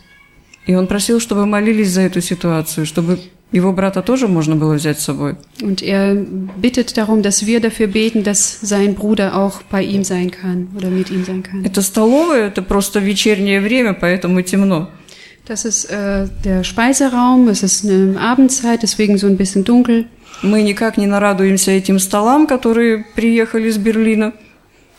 [0.67, 3.19] И он просил, чтобы молились за эту ситуацию, чтобы
[3.53, 5.37] его брата тоже можно было взять с собой.
[5.61, 6.15] Und er
[6.57, 10.89] bittet darum, dass wir dafür beten, dass sein Bruder auch bei ihm sein kann oder
[10.89, 11.65] mit ihm sein kann.
[11.65, 14.89] Это столовая, это просто вечернее время, поэтому темно.
[15.49, 20.07] Das ist äh, der Speiseraum, es ist eine Abendzeit, deswegen so ein bisschen dunkel.
[20.43, 24.33] Мы никак не нарадуемся этим столам, которые приехали из Берлина.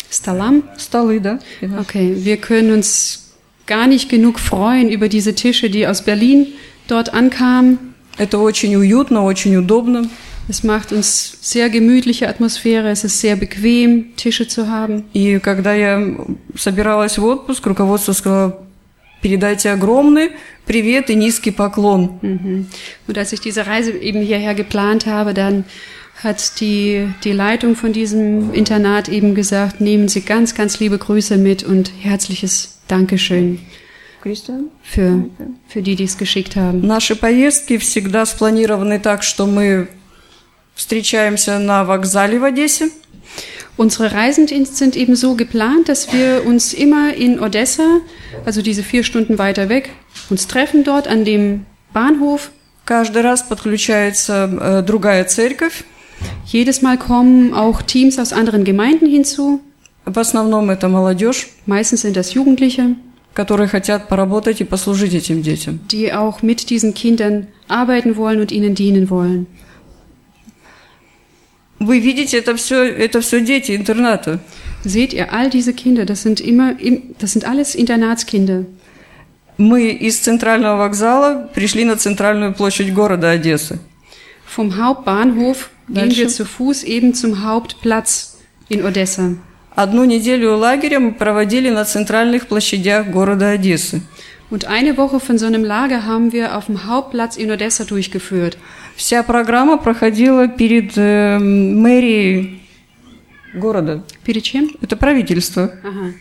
[0.10, 0.64] Stalam.
[0.78, 1.40] Столы, да?
[1.62, 3.34] Okay, wir können uns
[3.66, 6.48] gar nicht genug freuen über diese Tische, die aus Berlin
[6.88, 7.94] dort ankamen.
[8.18, 10.08] Это очень уютно, очень удобно.
[10.48, 15.06] Es macht uns sehr gemütliche Atmosphäre, es ist sehr bequem, Tische zu haben.
[15.14, 16.16] И когда я
[16.56, 18.66] собиралась в отпуск, руководство сказало,
[19.23, 20.33] передайте огромный
[20.67, 22.19] привет и низкий поклон.
[22.23, 22.67] Mhm.
[23.07, 25.65] Und als ich diese Reise eben hierher geplant habe, dann
[26.23, 31.37] hat die, die Leitung von diesem Internat eben gesagt, nehmen Sie ganz, ganz liebe Grüße
[31.39, 33.59] mit und herzliches Dankeschön
[34.83, 35.25] für,
[35.67, 36.87] für die, die es geschickt haben.
[36.87, 39.89] Наши поездки всегда спланированы так, что мы
[40.75, 42.91] встречаемся на вокзале в Одессе,
[43.80, 48.00] Unsere Reisen sind eben so geplant, dass wir uns immer in Odessa,
[48.46, 49.90] also diese vier Stunden weiter weg,
[50.30, 52.52] uns treffen dort an dem Bahnhof.
[52.86, 55.84] Каждый раз подключается э, другая церковь.
[56.46, 59.60] Jedes Mal kommen auch Teams aus anderen Gemeinden hinzu.
[60.06, 62.96] В основном это молодежь, Meistens sind das Jugendliche,
[63.34, 65.80] которые хотят поработать и послужить этим детям.
[65.92, 69.48] die auch mit diesen Kindern arbeiten wollen und ihnen dienen wollen.
[71.80, 74.40] Вы видите, это все, это все дети интерната.
[74.86, 78.66] Seht ihr, all diese Kinder, das sind immer, im- das sind alles Internatskinder.
[79.58, 83.80] Мы из центрального вокзала пришли на центральную площадь города Одессы.
[84.46, 88.38] Vom Hauptbahnhof gehen wir zu Fuß eben zum Hauptplatz
[88.70, 89.38] in Odessa.
[89.76, 94.02] Одну неделю лагеря мы проводили на центральных площадях города Одессы.
[94.52, 98.58] Und eine Woche von so einem Lager haben wir auf dem Hauptplatz in Odessa durchgeführt.
[99.01, 102.61] Вся программа проходила перед э, мэрией
[103.55, 104.03] города.
[104.25, 104.69] Перед чем?
[104.83, 105.73] Это правительство.
[105.83, 106.13] Aha.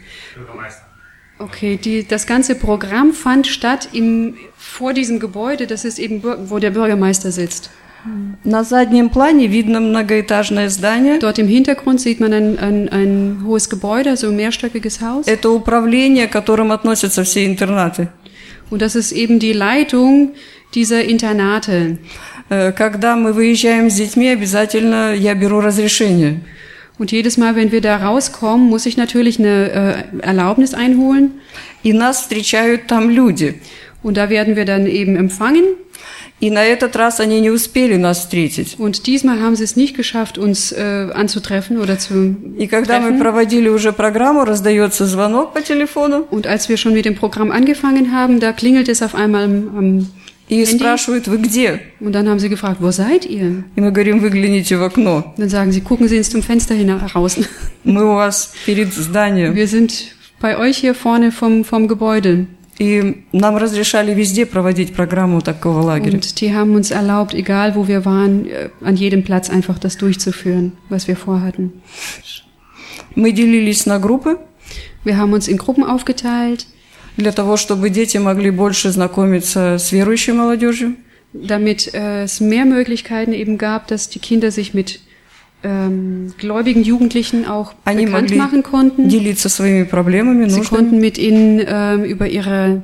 [1.40, 6.60] Okay, die, das ganze Programm fand statt im, vor diesem Gebäude, das ist eben, wo
[6.60, 7.70] der Bürgermeister sitzt.
[8.46, 11.20] На заднем плане видно многоэтажное здание.
[11.20, 15.28] Dort im Hintergrund sieht man ein, ein, ein hohes Gebäude, so ein mehrstöckiges Haus.
[15.28, 18.08] Это управление, к которым относятся все интернаты.
[18.70, 20.32] Und das ist eben die Leitung
[20.74, 21.98] dieser Internate.
[22.51, 26.41] Э, Когда мы выезжаем с детьми, обязательно я беру разрешение.
[26.97, 31.33] Und jedes Mal, wenn wir da rauskommen, muss ich natürlich eine äh, Erlaubnis einholen.
[31.83, 33.61] И нас встречают там люди.
[34.03, 35.65] Und da werden wir dann eben empfangen.
[36.41, 38.77] И на этот раз они не успели нас встретить.
[38.79, 43.11] Und diesmal haben sie es nicht geschafft, uns äh, anzutreffen oder zu И когда мы
[43.11, 43.19] treffen.
[43.21, 48.13] проводили уже программу, раздается звонок по телефону Und als wir schon mit dem Programm angefangen
[48.13, 50.07] haben, da klingelt es auf einmal am, am
[50.49, 50.77] и Handy.
[50.77, 51.81] спрашивают, вы где?
[52.01, 53.65] Und dann haben sie gefragt, wo seid ihr?
[53.77, 55.33] И мы говорим, выгляните в окно.
[55.37, 57.39] Und dann sagen sie, gucken Sie ins zum Fenster hinaus.
[57.85, 59.55] Мы у вас перед зданием.
[59.55, 62.47] Wir sind bei euch hier vorne vom, vom Gebäude.
[62.79, 66.19] И нам разрешали везде проводить программу такого лагеря.
[66.19, 69.97] Und die haben uns erlaubt, egal wo wir waren, äh, an jedem Platz einfach das
[69.97, 71.73] durchzuführen, was wir vorhatten.
[73.15, 74.39] Мы делились на группы
[75.05, 76.67] Wir haben uns in Gruppen aufgeteilt,
[77.19, 80.97] для того, чтобы дети могли больше знакомиться с верующей молодежью.
[81.33, 85.01] damit äh, es mehr Möglichkeiten eben gab, dass die Kinder sich mit
[85.65, 89.09] ähm, gläubigen Jugendlichen auch Они bekannt могли machen konnten.
[89.09, 90.79] делиться своими проблемами, Sie нуждами.
[90.79, 92.83] konnten mit ihnen ähm, über ihre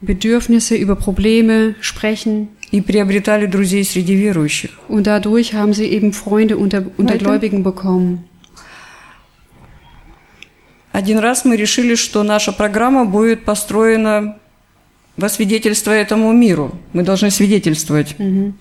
[0.00, 2.48] Bedürfnisse, über Probleme sprechen.
[2.70, 4.70] И приобретали друзей среди верующих.
[4.88, 7.24] Und dadurch haben sie eben Freunde unter, unter Weiter.
[7.24, 8.24] Gläubigen bekommen.
[10.96, 14.36] Один раз мы решили, что наша программа будет построена
[15.16, 16.72] во свидетельство этому миру.
[16.92, 18.18] Мы должны свидетельствовать.
[18.18, 18.54] Mhm.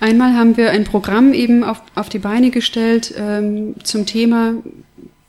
[0.00, 4.54] Einmal haben wir ein Programm eben auf, auf die Beine gestellt ähm, zum Thema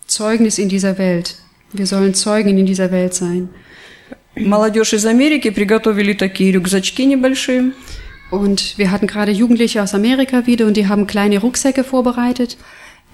[0.07, 1.35] Zeugnis in dieser Welt.
[1.73, 3.49] Wir sollen Zeugen in dieser Welt sein.
[4.35, 7.73] Молодежь из Америки приготовили такие рюкзачки небольшие.
[8.31, 12.57] Und wir hatten gerade Jugendliche aus Amerika wieder und die haben kleine Rucksäcke vorbereitet.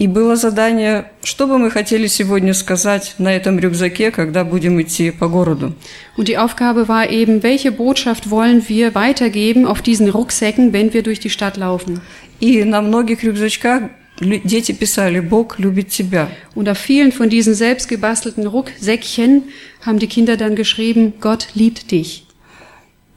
[0.00, 5.10] И было задание, что бы мы хотели сегодня сказать на этом рюкзаке, когда будем идти
[5.10, 5.74] по городу.
[6.16, 11.02] Und die Aufgabe war eben, welche Botschaft wollen wir weitergeben auf diesen Rucksäcken, wenn wir
[11.02, 12.00] durch die Stadt laufen.
[12.40, 13.90] И на многих рюкзачках
[14.20, 16.30] дети писали «Бог любит тебя».
[16.54, 19.42] Und auf vielen von diesen selbst gebastelten Rucksäckchen
[19.84, 22.24] haben die Kinder dann geschrieben, Gott liebt dich.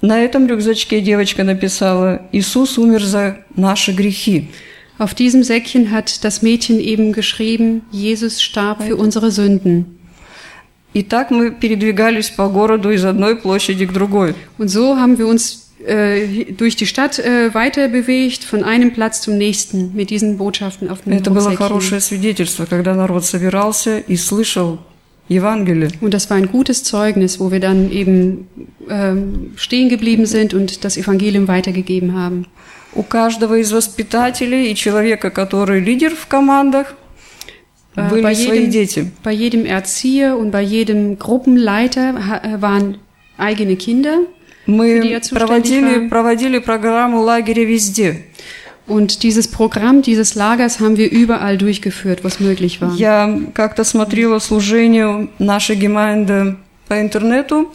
[0.02, 4.50] На этом рюкзачке девочка написала «Иисус умер за наши грехи».
[5.03, 9.99] Auf diesem Säckchen hat das Mädchen eben geschrieben, Jesus starb für unsere Sünden.
[10.95, 14.35] И так мы передвигались по городу из одной площади к другой.
[14.57, 19.21] Und so haben wir uns äh, durch die Stadt äh, weiter bewegt, von einem Platz
[19.21, 21.57] zum nächsten, mit diesen Botschaften auf dem Это было Rucksäckchen.
[21.59, 24.79] хорошее свидетельство, когда народ собирался и слышал
[25.29, 25.91] Евангелие.
[26.01, 28.49] Und das war ein gutes Zeugnis, wo wir dann eben
[28.89, 32.47] ähm, stehen geblieben sind und das Evangelium weitergegeben haben.
[32.96, 36.96] У каждого из воспитателей и человека, который лидер в командах,
[37.96, 39.12] Äh, были bei, свои jedem, дети.
[39.24, 42.98] bei jedem Erzieher und bei jedem Gruppenleiter äh, waren
[43.38, 44.20] eigene Kinder.
[44.66, 48.24] Мы er проводили, проводили программу лагеря везде.
[48.86, 52.94] Und dieses Programm dieses Lagers haben wir überall durchgeführt, was möglich war.
[52.96, 57.72] Я как-то смотрела служение нашей гемайнды по интернету,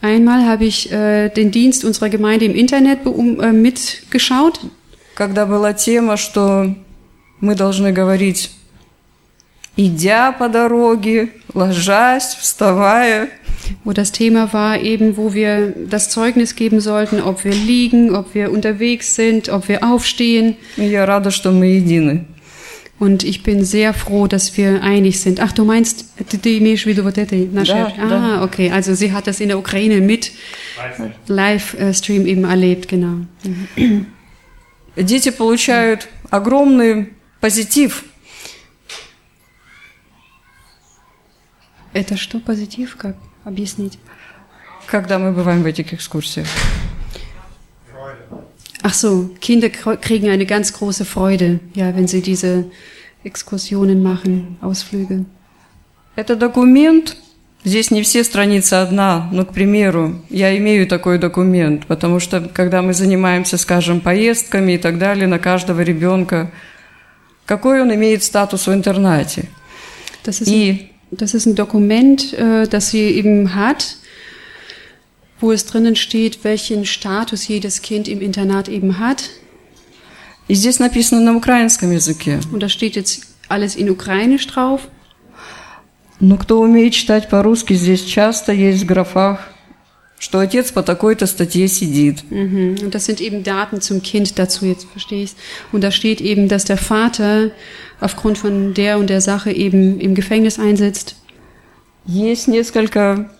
[0.00, 4.58] Einmal habe ich äh, den Dienst unserer Gemeinde im Internet be- um, äh, mitgeschaut.
[5.14, 6.74] когда была тема, что
[7.40, 8.50] мы должны говорить,
[9.76, 13.28] идя по дороге, ложась, вставая.
[13.84, 18.34] wo das Thema war eben, wo wir das Zeugnis geben sollten, ob wir liegen, ob
[18.34, 20.56] wir unterwegs sind, ob wir aufstehen.
[20.76, 22.24] И я рада, что мы едины.
[22.98, 25.40] Und ich bin sehr froh, dass wir einig sind.
[25.40, 27.72] Ach, du meinst, ты, ты имеешь в виду вот это наше?
[27.72, 28.44] Да, ah, да.
[28.44, 28.70] okay.
[28.70, 30.30] Also sie hat das in der Ukraine mit
[31.26, 33.26] Live-Stream eben erlebt, genau.
[34.96, 38.04] Дети получают огромный позитив,
[41.94, 43.98] Это что, позитив, как объяснить?
[44.86, 46.46] когда мы бываем в этих экскурсиях.
[48.87, 49.11] Ach so,
[49.41, 52.53] Kinder kr- kriegen eine ganz große Freude, ja, wenn sie diese
[53.25, 55.25] Exkursionen machen, Ausflüge.
[56.15, 57.17] Это документ,
[57.65, 62.81] здесь не все страницы одна, но, к примеру, я имею такой документ, потому что, когда
[62.81, 66.49] мы занимаемся, скажем, поездками и так далее, на каждого ребенка
[67.45, 69.49] какой он имеет статус в интернате.
[70.23, 73.97] Das ist, И das ist ein Dokument, äh, das sie eben hat,
[75.40, 79.30] wo es drinnen steht, welchen Status jedes Kind im Internat eben hat.
[80.48, 82.40] И здесь написано на украинском языке.
[82.52, 84.88] Und da steht jetzt alles in Ukrainisch drauf.
[86.20, 89.48] Но кто умеет читать по-русски, здесь часто есть в графах,
[90.20, 92.22] что отец по такой-то статье сидит.
[92.30, 92.76] Mhm.
[92.80, 95.34] Und das sind eben Daten zum Kind dazu, jetzt verstehe ich
[95.72, 97.50] Und da steht eben, dass der Vater
[98.00, 101.16] aufgrund von der und der Sache eben im Gefängnis einsitzt.
[102.06, 103.30] Есть несколько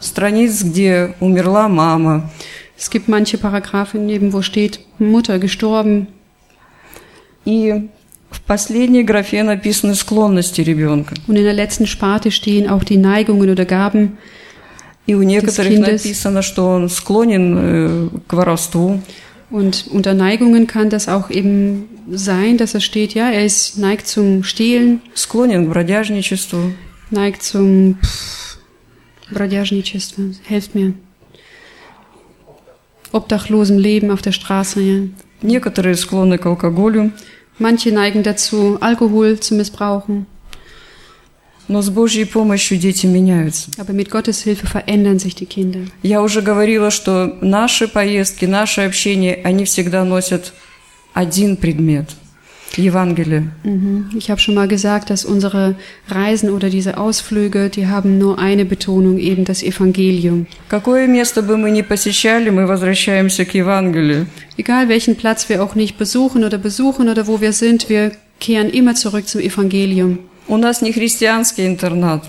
[0.00, 2.30] страниц, где умерла мама.
[2.76, 6.08] Es gibt manche Paragraphen eben, wo steht Mutter gestorben.
[7.44, 7.88] И
[8.30, 11.14] в последней графе написаны склонности ребенка.
[11.26, 14.18] Und in der letzten Sparte stehen auch die Neigungen oder Gaben.
[15.06, 16.04] И у некоторых Kindes.
[16.04, 19.00] написано, что он склонен э, к воровству.
[19.50, 24.06] Und unter Neigungen kann das auch eben sein, dass es steht, ja, er ist neigt
[24.06, 26.72] zum Stehlen, склонен к бродяжничеству.
[27.10, 28.43] neigt zum pff,
[29.29, 30.23] Бродяжничество.
[30.47, 30.93] Helft mir.
[33.11, 35.03] Obdachlosem Leben auf der Straße, ja.
[35.41, 37.11] Некоторые склонны к алкоголю.
[37.59, 40.25] Manche neigen dazu, Alkohol zu missbrauchen.
[41.67, 43.71] Но с Божьей помощью дети меняются.
[43.77, 45.87] Aber mit Gottes Hilfe verändern sich die Kinder.
[46.03, 50.53] Я уже говорила, что наши поездки, наше общение, они всегда носят
[51.13, 52.09] один предмет–
[52.76, 53.48] Евангелие.
[53.64, 54.10] Mhm.
[54.16, 55.74] Ich habe schon mal gesagt, dass unsere
[56.08, 60.46] Reisen oder diese Ausflüge, die haben nur eine Betonung, eben das Evangelium.
[60.68, 64.26] Какое место бы мы ни посещали, мы возвращаемся к Евангелию.
[64.56, 68.70] Egal welchen Platz wir auch nicht besuchen oder besuchen oder wo wir sind, wir kehren
[68.70, 70.20] immer zurück zum Evangelium.
[70.46, 72.22] У нас не христианский интернат,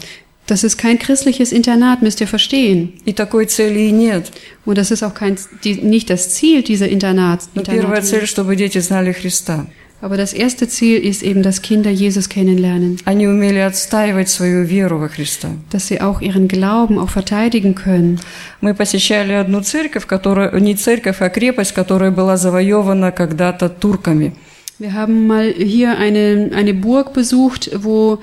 [0.48, 2.94] Das ist kein christliches Internat, müsst ihr verstehen.
[3.06, 4.32] и такой цели и нет.
[4.66, 7.42] Und das ist auch kein, die, nicht das Ziel dieser Internat.
[7.54, 8.08] Но первая Internate.
[8.08, 9.68] цель, чтобы дети знали Христа.
[10.02, 12.98] Aber das erste Ziel ist eben, dass Kinder Jesus kennenlernen.
[13.06, 15.50] Они умели отстаивать свою веру во Христа.
[15.70, 18.20] Dass sie auch ihren Glauben auch verteidigen können.
[18.62, 24.34] Мы посещали одну церковь, которая, не церковь, а крепость, которая была завоевана когда-то турками.
[24.80, 28.18] Wir haben mal hier eine, eine Burg besucht, wo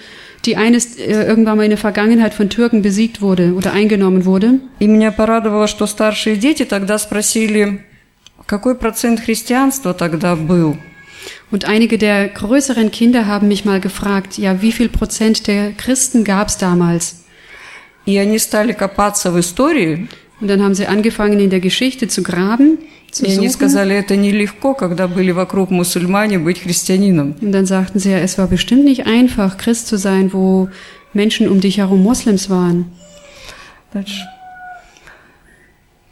[0.45, 4.59] die eines äh, irgendwann mal in der Vergangenheit von Türken besiegt wurde oder eingenommen wurde.
[4.81, 7.85] И меня порадовало, что старшие дети тогда спросили,
[8.47, 10.77] какой процент христианства тогда был.
[11.53, 16.25] Und einige der größeren Kinder haben mich mal gefragt, ja, wie viel Prozent der Christen
[16.25, 17.25] gab es damals?
[18.07, 20.09] И они стали копаться в истории,
[20.41, 22.79] Und dann haben sie angefangen, in der Geschichte zu graben,
[23.11, 23.51] zu и они suchen.
[23.51, 27.35] сказали, это нелегко, когда были вокруг мусульмане, быть христианином.
[27.41, 30.69] Und dann sagten sie ja, es war bestimmt nicht einfach, Christ zu sein, wo
[31.13, 32.87] Menschen um dich herum Moslems waren.
[33.93, 34.23] Дальше.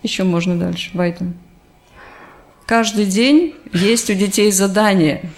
[0.03, 1.34] Еще можно дальше, Вайтон.
[2.72, 5.30] Каждый день есть у детей задание.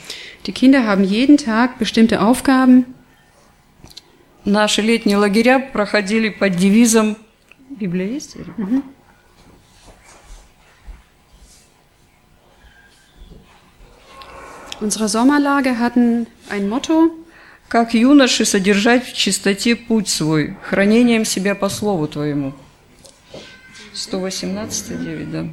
[0.46, 2.86] Die Kinder haben jeden Tag bestimmte Aufgaben.
[4.46, 7.18] Наши летние лагеря проходили под девизом
[7.72, 8.38] Библия есть?
[8.38, 8.54] Ира?
[14.80, 17.10] Unsere Sommerlager hatten ein Motto,
[17.68, 22.54] Как юноши содержать в чистоте путь свой, хранением себя по слову твоему.
[23.96, 25.48] 118, 9, да.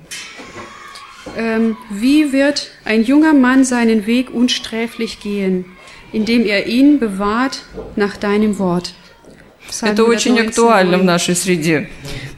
[1.37, 5.65] ähm, wie wird ein junger Mann seinen Weg unsträflich gehen,
[6.11, 7.63] indem er ihn bewahrt
[7.95, 8.93] nach deinem Wort.
[9.67, 11.05] Psalm Это очень 119, актуально в 9.
[11.05, 11.89] нашей среде.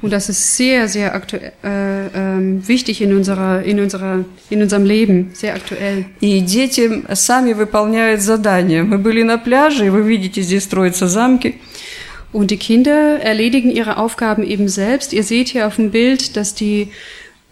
[0.02, 4.86] Und das ist sehr, sehr aktuell, äh, ähm, wichtig in unserer, in unserer, in unserem
[4.86, 6.06] Leben, sehr aktuell.
[6.22, 8.84] И дети сами выполняют задания.
[8.84, 11.56] Мы были на пляже, и вы видите, здесь строятся замки.
[12.32, 15.14] Und die Kinder erledigen ihre Aufgaben eben selbst.
[15.14, 16.90] Ihr seht hier auf dem Bild, dass die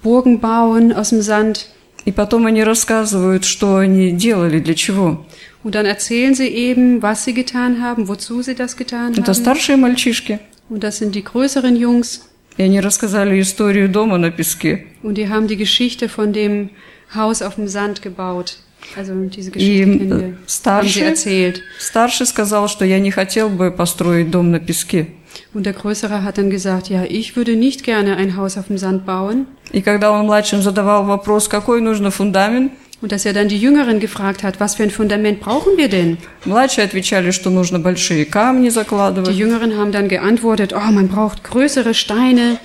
[0.04, 1.68] Burgen bauen aus dem Sand.
[2.06, 5.26] И потом они рассказывают, что они делали, для чего.
[5.64, 9.34] Und dann erzählen sie eben, was sie getan haben, wozu sie das getan Это haben.
[9.34, 10.40] старшие мальчишки.
[10.70, 12.22] Und das sind die größeren Jungs.
[12.58, 14.86] И они рассказали историю дома на песке.
[15.02, 16.70] Und die haben die Geschichte von dem
[17.16, 18.58] Haus auf dem Sand gebaut.
[18.96, 20.16] Also diese И Geschichte kennen wir.
[20.16, 21.62] э, Haben sie старший, erzählt.
[21.80, 25.08] старший сказал, что я не хотел бы построить дом на песке.
[25.54, 28.78] Und der Größere hat dann gesagt, ja, ich würde nicht gerne ein Haus auf dem
[28.78, 29.48] Sand bauen.
[29.72, 34.00] И когда он младшим задавал вопрос, какой нужно фундамент, Und dass er dann die Jüngeren
[34.00, 36.18] gefragt hat, was für ein Fundament brauchen wir denn?
[36.46, 39.36] младшие отвечали, что нужно большие камни Die закладывать.
[39.36, 42.58] Jüngeren haben dann geantwortet, oh, man braucht größere Steine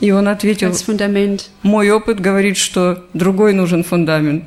[0.00, 1.50] И он ответил, als Fundament.
[1.62, 4.44] мой опыт говорит, что другой нужен фундамент.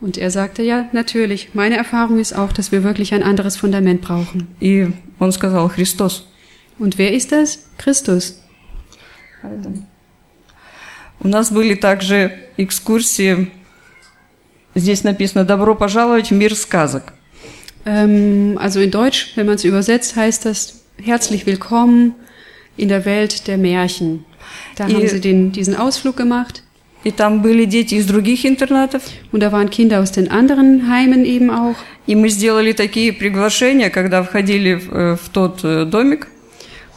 [0.00, 4.00] Und er sagte, ja, natürlich, meine Erfahrung ist auch, dass wir wirklich ein anderes Fundament
[4.00, 4.48] brauchen.
[4.60, 6.26] И он сказал, Христос.
[6.78, 7.58] Und wer ist das?
[7.76, 8.34] Christus.
[11.20, 13.50] У нас были также экскурсии,
[14.74, 17.12] здесь написано «Добро пожаловать в мир сказок».
[17.84, 22.14] Ähm, also in Deutsch, wenn man es übersetzt, heißt das herzlich willkommen
[22.76, 24.24] in der Welt der Märchen.
[24.76, 26.62] Da Ihr- haben sie den, diesen Ausflug gemacht
[27.04, 29.02] И там были дети из других интернатов.
[29.32, 31.76] und da waren Kinder aus den anderen Heimen eben auch.
[32.06, 36.26] И мы сделали такие приглашения, когда входили в, э, в тот э, домик.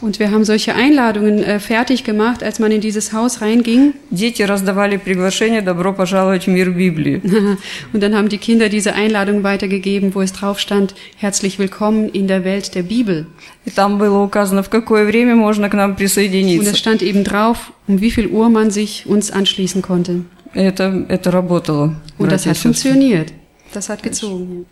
[0.01, 3.93] Und wir haben solche Einladungen äh, fertig gemacht, als man in dieses Haus reinging.
[4.09, 7.21] Дети раздавали приглашение «Добро пожаловать в мир Библии».
[7.93, 12.27] Und dann haben die Kinder diese Einladung weitergegeben, wo es drauf stand, herzlich willkommen in
[12.27, 13.27] der Welt der Bibel.
[13.65, 16.71] И там было указано, в какое время можно к нам Und присоединиться.
[16.71, 20.25] es stand eben drauf, um wie viel Uhr man sich uns anschließen konnte.
[20.55, 21.95] Это, это работало.
[22.17, 22.63] Und das братья и hat сестры.
[22.63, 23.33] funktioniert.
[23.71, 24.65] Das hat gezogen.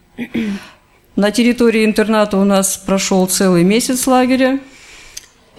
[1.16, 4.60] На территории интерната у нас прошел целый месяц лагеря.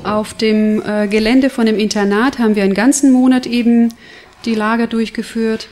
[0.02, 3.92] Auf dem äh, Gelände von dem Internat haben wir einen ganzen Monat eben
[4.44, 5.68] die Lager durchgeführt.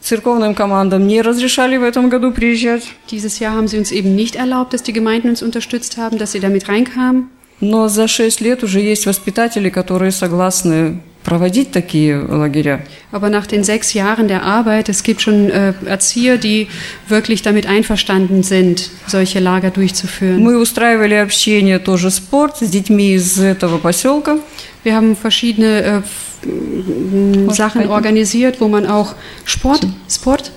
[0.00, 2.84] Церковным командам не разрешали в этом году приезжать.
[3.10, 6.32] Dieses Jahr haben sie uns eben nicht erlaubt, dass die Gemeinden uns unterstützt haben, dass
[6.32, 7.28] sie damit reinkamen.
[7.61, 12.81] Но за шесть лет уже есть воспитатели, которые согласны проводить такие лагеря.
[13.11, 16.67] Aber nach den sechs Jahren der Arbeit, es gibt schon äh, Erzieher, die
[17.07, 20.41] wirklich damit einverstanden sind, solche Lager durchzuführen.
[20.41, 24.39] Мы устраивали общение, тоже спорт, с детьми из этого поселка.
[24.83, 26.01] Wir haben verschiedene
[26.47, 29.13] äh, Sachen organisiert, wo man auch
[29.45, 30.51] Sport, Sport,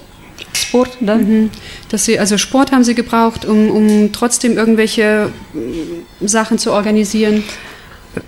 [0.73, 1.15] Спорт, да?
[1.15, 1.49] mhm,
[1.89, 7.43] dass sie, also Sport haben sie gebraucht, um, um trotzdem irgendwelche m, Sachen zu organisieren.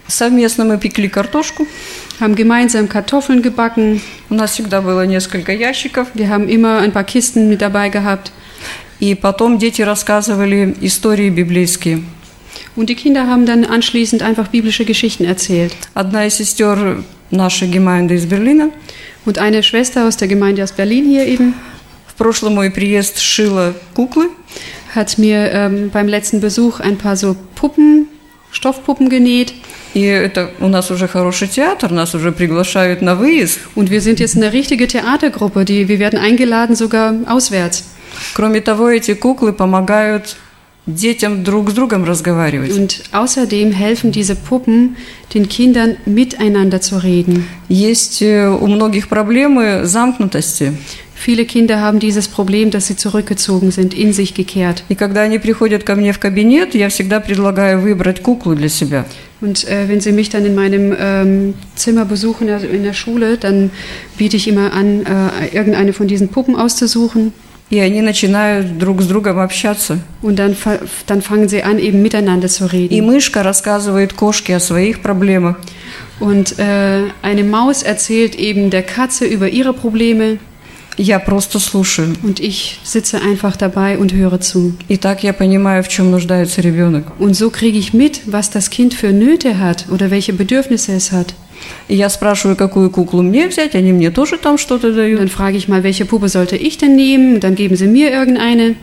[0.07, 1.65] Совместно мы пекли картошку.
[2.19, 4.01] Haben gemeinsam Kartoffeln gebacken.
[4.29, 6.07] У нас всегда было несколько ящиков.
[6.13, 8.31] Wir haben immer ein paar Kisten mit dabei gehabt.
[8.99, 12.03] И потом дети рассказывали истории библейские.
[12.75, 15.73] Und die Kinder haben dann anschließend einfach biblische Geschichten erzählt.
[15.95, 18.69] Одна из сестер нашей Гемайнды из Берлина
[19.25, 21.74] Und eine Schwester aus der Gemeinde aus Berlin hier eben в
[22.21, 24.29] прошлый мой приезд шила куклы.
[24.93, 28.07] hat mir ähm, beim letzten Besuch ein paar so Puppen,
[28.51, 29.53] Stoffpuppen genäht.
[29.93, 33.59] И это у нас уже хороший театр, нас уже приглашают на выезд.
[33.75, 37.85] Und wir sind jetzt eine richtige Theatergruppe, die, wir werden eingeladen sogar auswärts.
[38.35, 40.37] Кроме того, эти куклы помогают
[40.85, 42.71] детям друг с другом разговаривать.
[42.71, 44.95] Und außerdem helfen diese Puppen
[45.33, 47.47] den Kindern miteinander zu reden.
[47.67, 50.73] Есть э, у многих проблемы замкнутости.
[51.15, 54.83] Viele Kinder haben dieses Problem, dass sie zurückgezogen sind, in sich gekehrt.
[54.89, 59.05] И когда они приходят ко мне в кабинет, я всегда предлагаю выбрать куклу для себя.
[59.39, 63.37] Und äh, wenn sie mich dann in meinem ähm, Zimmer besuchen, also in der Schule,
[63.37, 63.69] dann
[64.17, 67.33] biete ich immer an, äh, irgendeine von diesen Puppen auszusuchen.
[67.69, 69.99] И они начинают друг с другом общаться.
[70.21, 73.05] Und dann, fa- dann fangen sie an, eben miteinander zu И reden.
[73.05, 75.55] мышка рассказывает кошке о своих проблемах.
[76.19, 80.37] Und äh, eine Maus erzählt eben der Katze über ihre Probleme
[80.97, 82.15] Я просто слушаю.
[82.21, 84.73] und ich sitze einfach dabei und höre zu.
[84.87, 87.05] И так я понимаю, в чем нуждается ребенок.
[87.19, 91.11] Und so kriege ich mit, was das Kind für Nöte hat oder welche Bedürfnisse es
[91.11, 91.33] hat.
[91.87, 95.19] И я спрашиваю, какую куклу мне взять, они мне тоже там что-то Und дают.
[95.19, 97.35] dann frage ich mal, welche Puppe sollte ich denn nehmen?
[97.35, 98.75] Und dann geben sie mir irgendeine.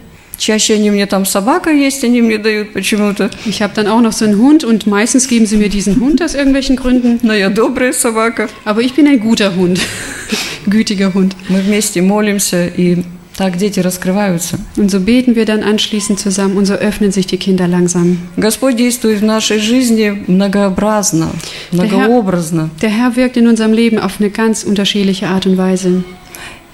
[0.43, 3.29] Чаще они мне там собака есть, они мне дают почему-то.
[3.45, 6.23] Ich habe dann auch noch so einen Hund und meistens geben sie mir diesen Hund
[6.23, 7.19] aus irgendwelchen Gründen.
[7.23, 8.49] Но я добрая собака.
[8.65, 9.81] Aber ich bin ein guter Hund,
[10.67, 11.35] gütiger Hund.
[11.49, 13.03] Мы вместе молимся, и
[13.37, 14.59] так дети раскрываются.
[14.77, 18.19] Und so beten wir dann anschließend zusammen und so öffnen sich die Kinder langsam.
[18.37, 21.31] Господь действует в нашей жизни многообразно,
[21.73, 22.71] многообразно.
[22.81, 26.05] Der Herr wirkt in unserem Leben auf eine ganz unterschiedliche Art und Weise.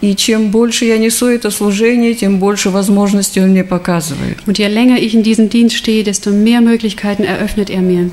[0.00, 4.38] И чем больше я несу это служение, тем больше возможностей Он мне показывает.
[4.46, 8.10] Und je länger ich in diesem Dienst stehe, desto mehr Möglichkeiten eröffnet er mir.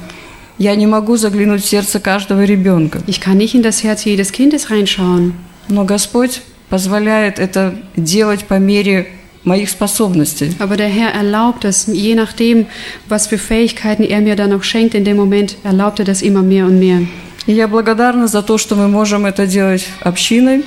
[0.58, 4.32] Я не могу заглянуть в сердце каждого ребенка, Ich kann nicht in das Herz jedes
[4.32, 5.34] Kindes reinschauen,
[5.68, 9.08] но Господь позволяет это делать по мере
[9.44, 10.54] моих способностей.
[10.60, 12.68] aber der Herr erlaubt es, je nachdem,
[13.10, 16.44] was für Fähigkeiten er mir dann noch schenkt in dem Moment, erlaubt er das immer
[16.44, 17.00] mehr und mehr.
[17.47, 20.65] И я благодарна за то, что мы можем это делать общиной,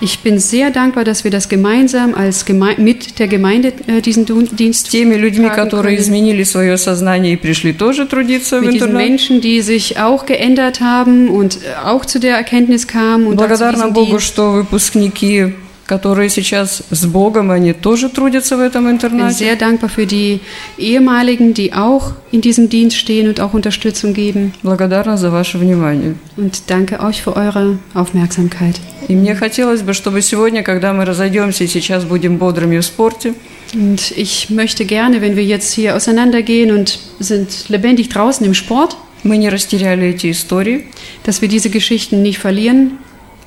[0.00, 4.26] Ich bin sehr dankbar, dass wir das gemeinsam als Geme mit der Gemeinde äh, diesen
[4.26, 8.92] Dienst теми людьми, которые изменили свое сознание и пришли тоже трудиться в mit diesen.
[8.92, 13.88] Menschen, die sich auch geändert haben und äh, auch zu der Erkenntnis kamen und Благодарна
[13.88, 15.54] Богу, что выпускники,
[15.87, 19.35] которые сейчас с Богом, они тоже трудятся в этом Ich bin интернате.
[19.35, 20.39] sehr dankbar für die
[20.77, 24.53] ehemaligen, die auch in diesem Dienst stehen und auch Unterstützung geben.
[24.63, 26.15] Благодарна за ваше внимание.
[26.37, 28.79] Und danke euch für eure Aufmerksamkeit.
[29.09, 33.33] И мне хотелось бы, чтобы сегодня, когда мы разойдемся и сейчас будем бодрыми в спорте,
[33.73, 38.95] Und ich möchte gerne, wenn wir jetzt hier auseinandergehen und sind lebendig draußen im Sport,
[39.23, 40.85] мы не растеряли эти истории,
[41.25, 42.97] dass wir diese Geschichten nicht verlieren,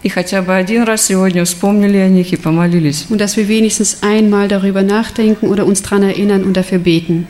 [0.02, 3.06] И хотя бы один раз сегодня вспомнили о них и помолились.
[3.08, 7.26] Und dass wir wenigstens einmal darüber nachdenken oder uns daran erinnern und dafür beten.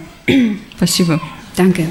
[0.76, 1.20] Спасибо.
[1.56, 1.86] Danke.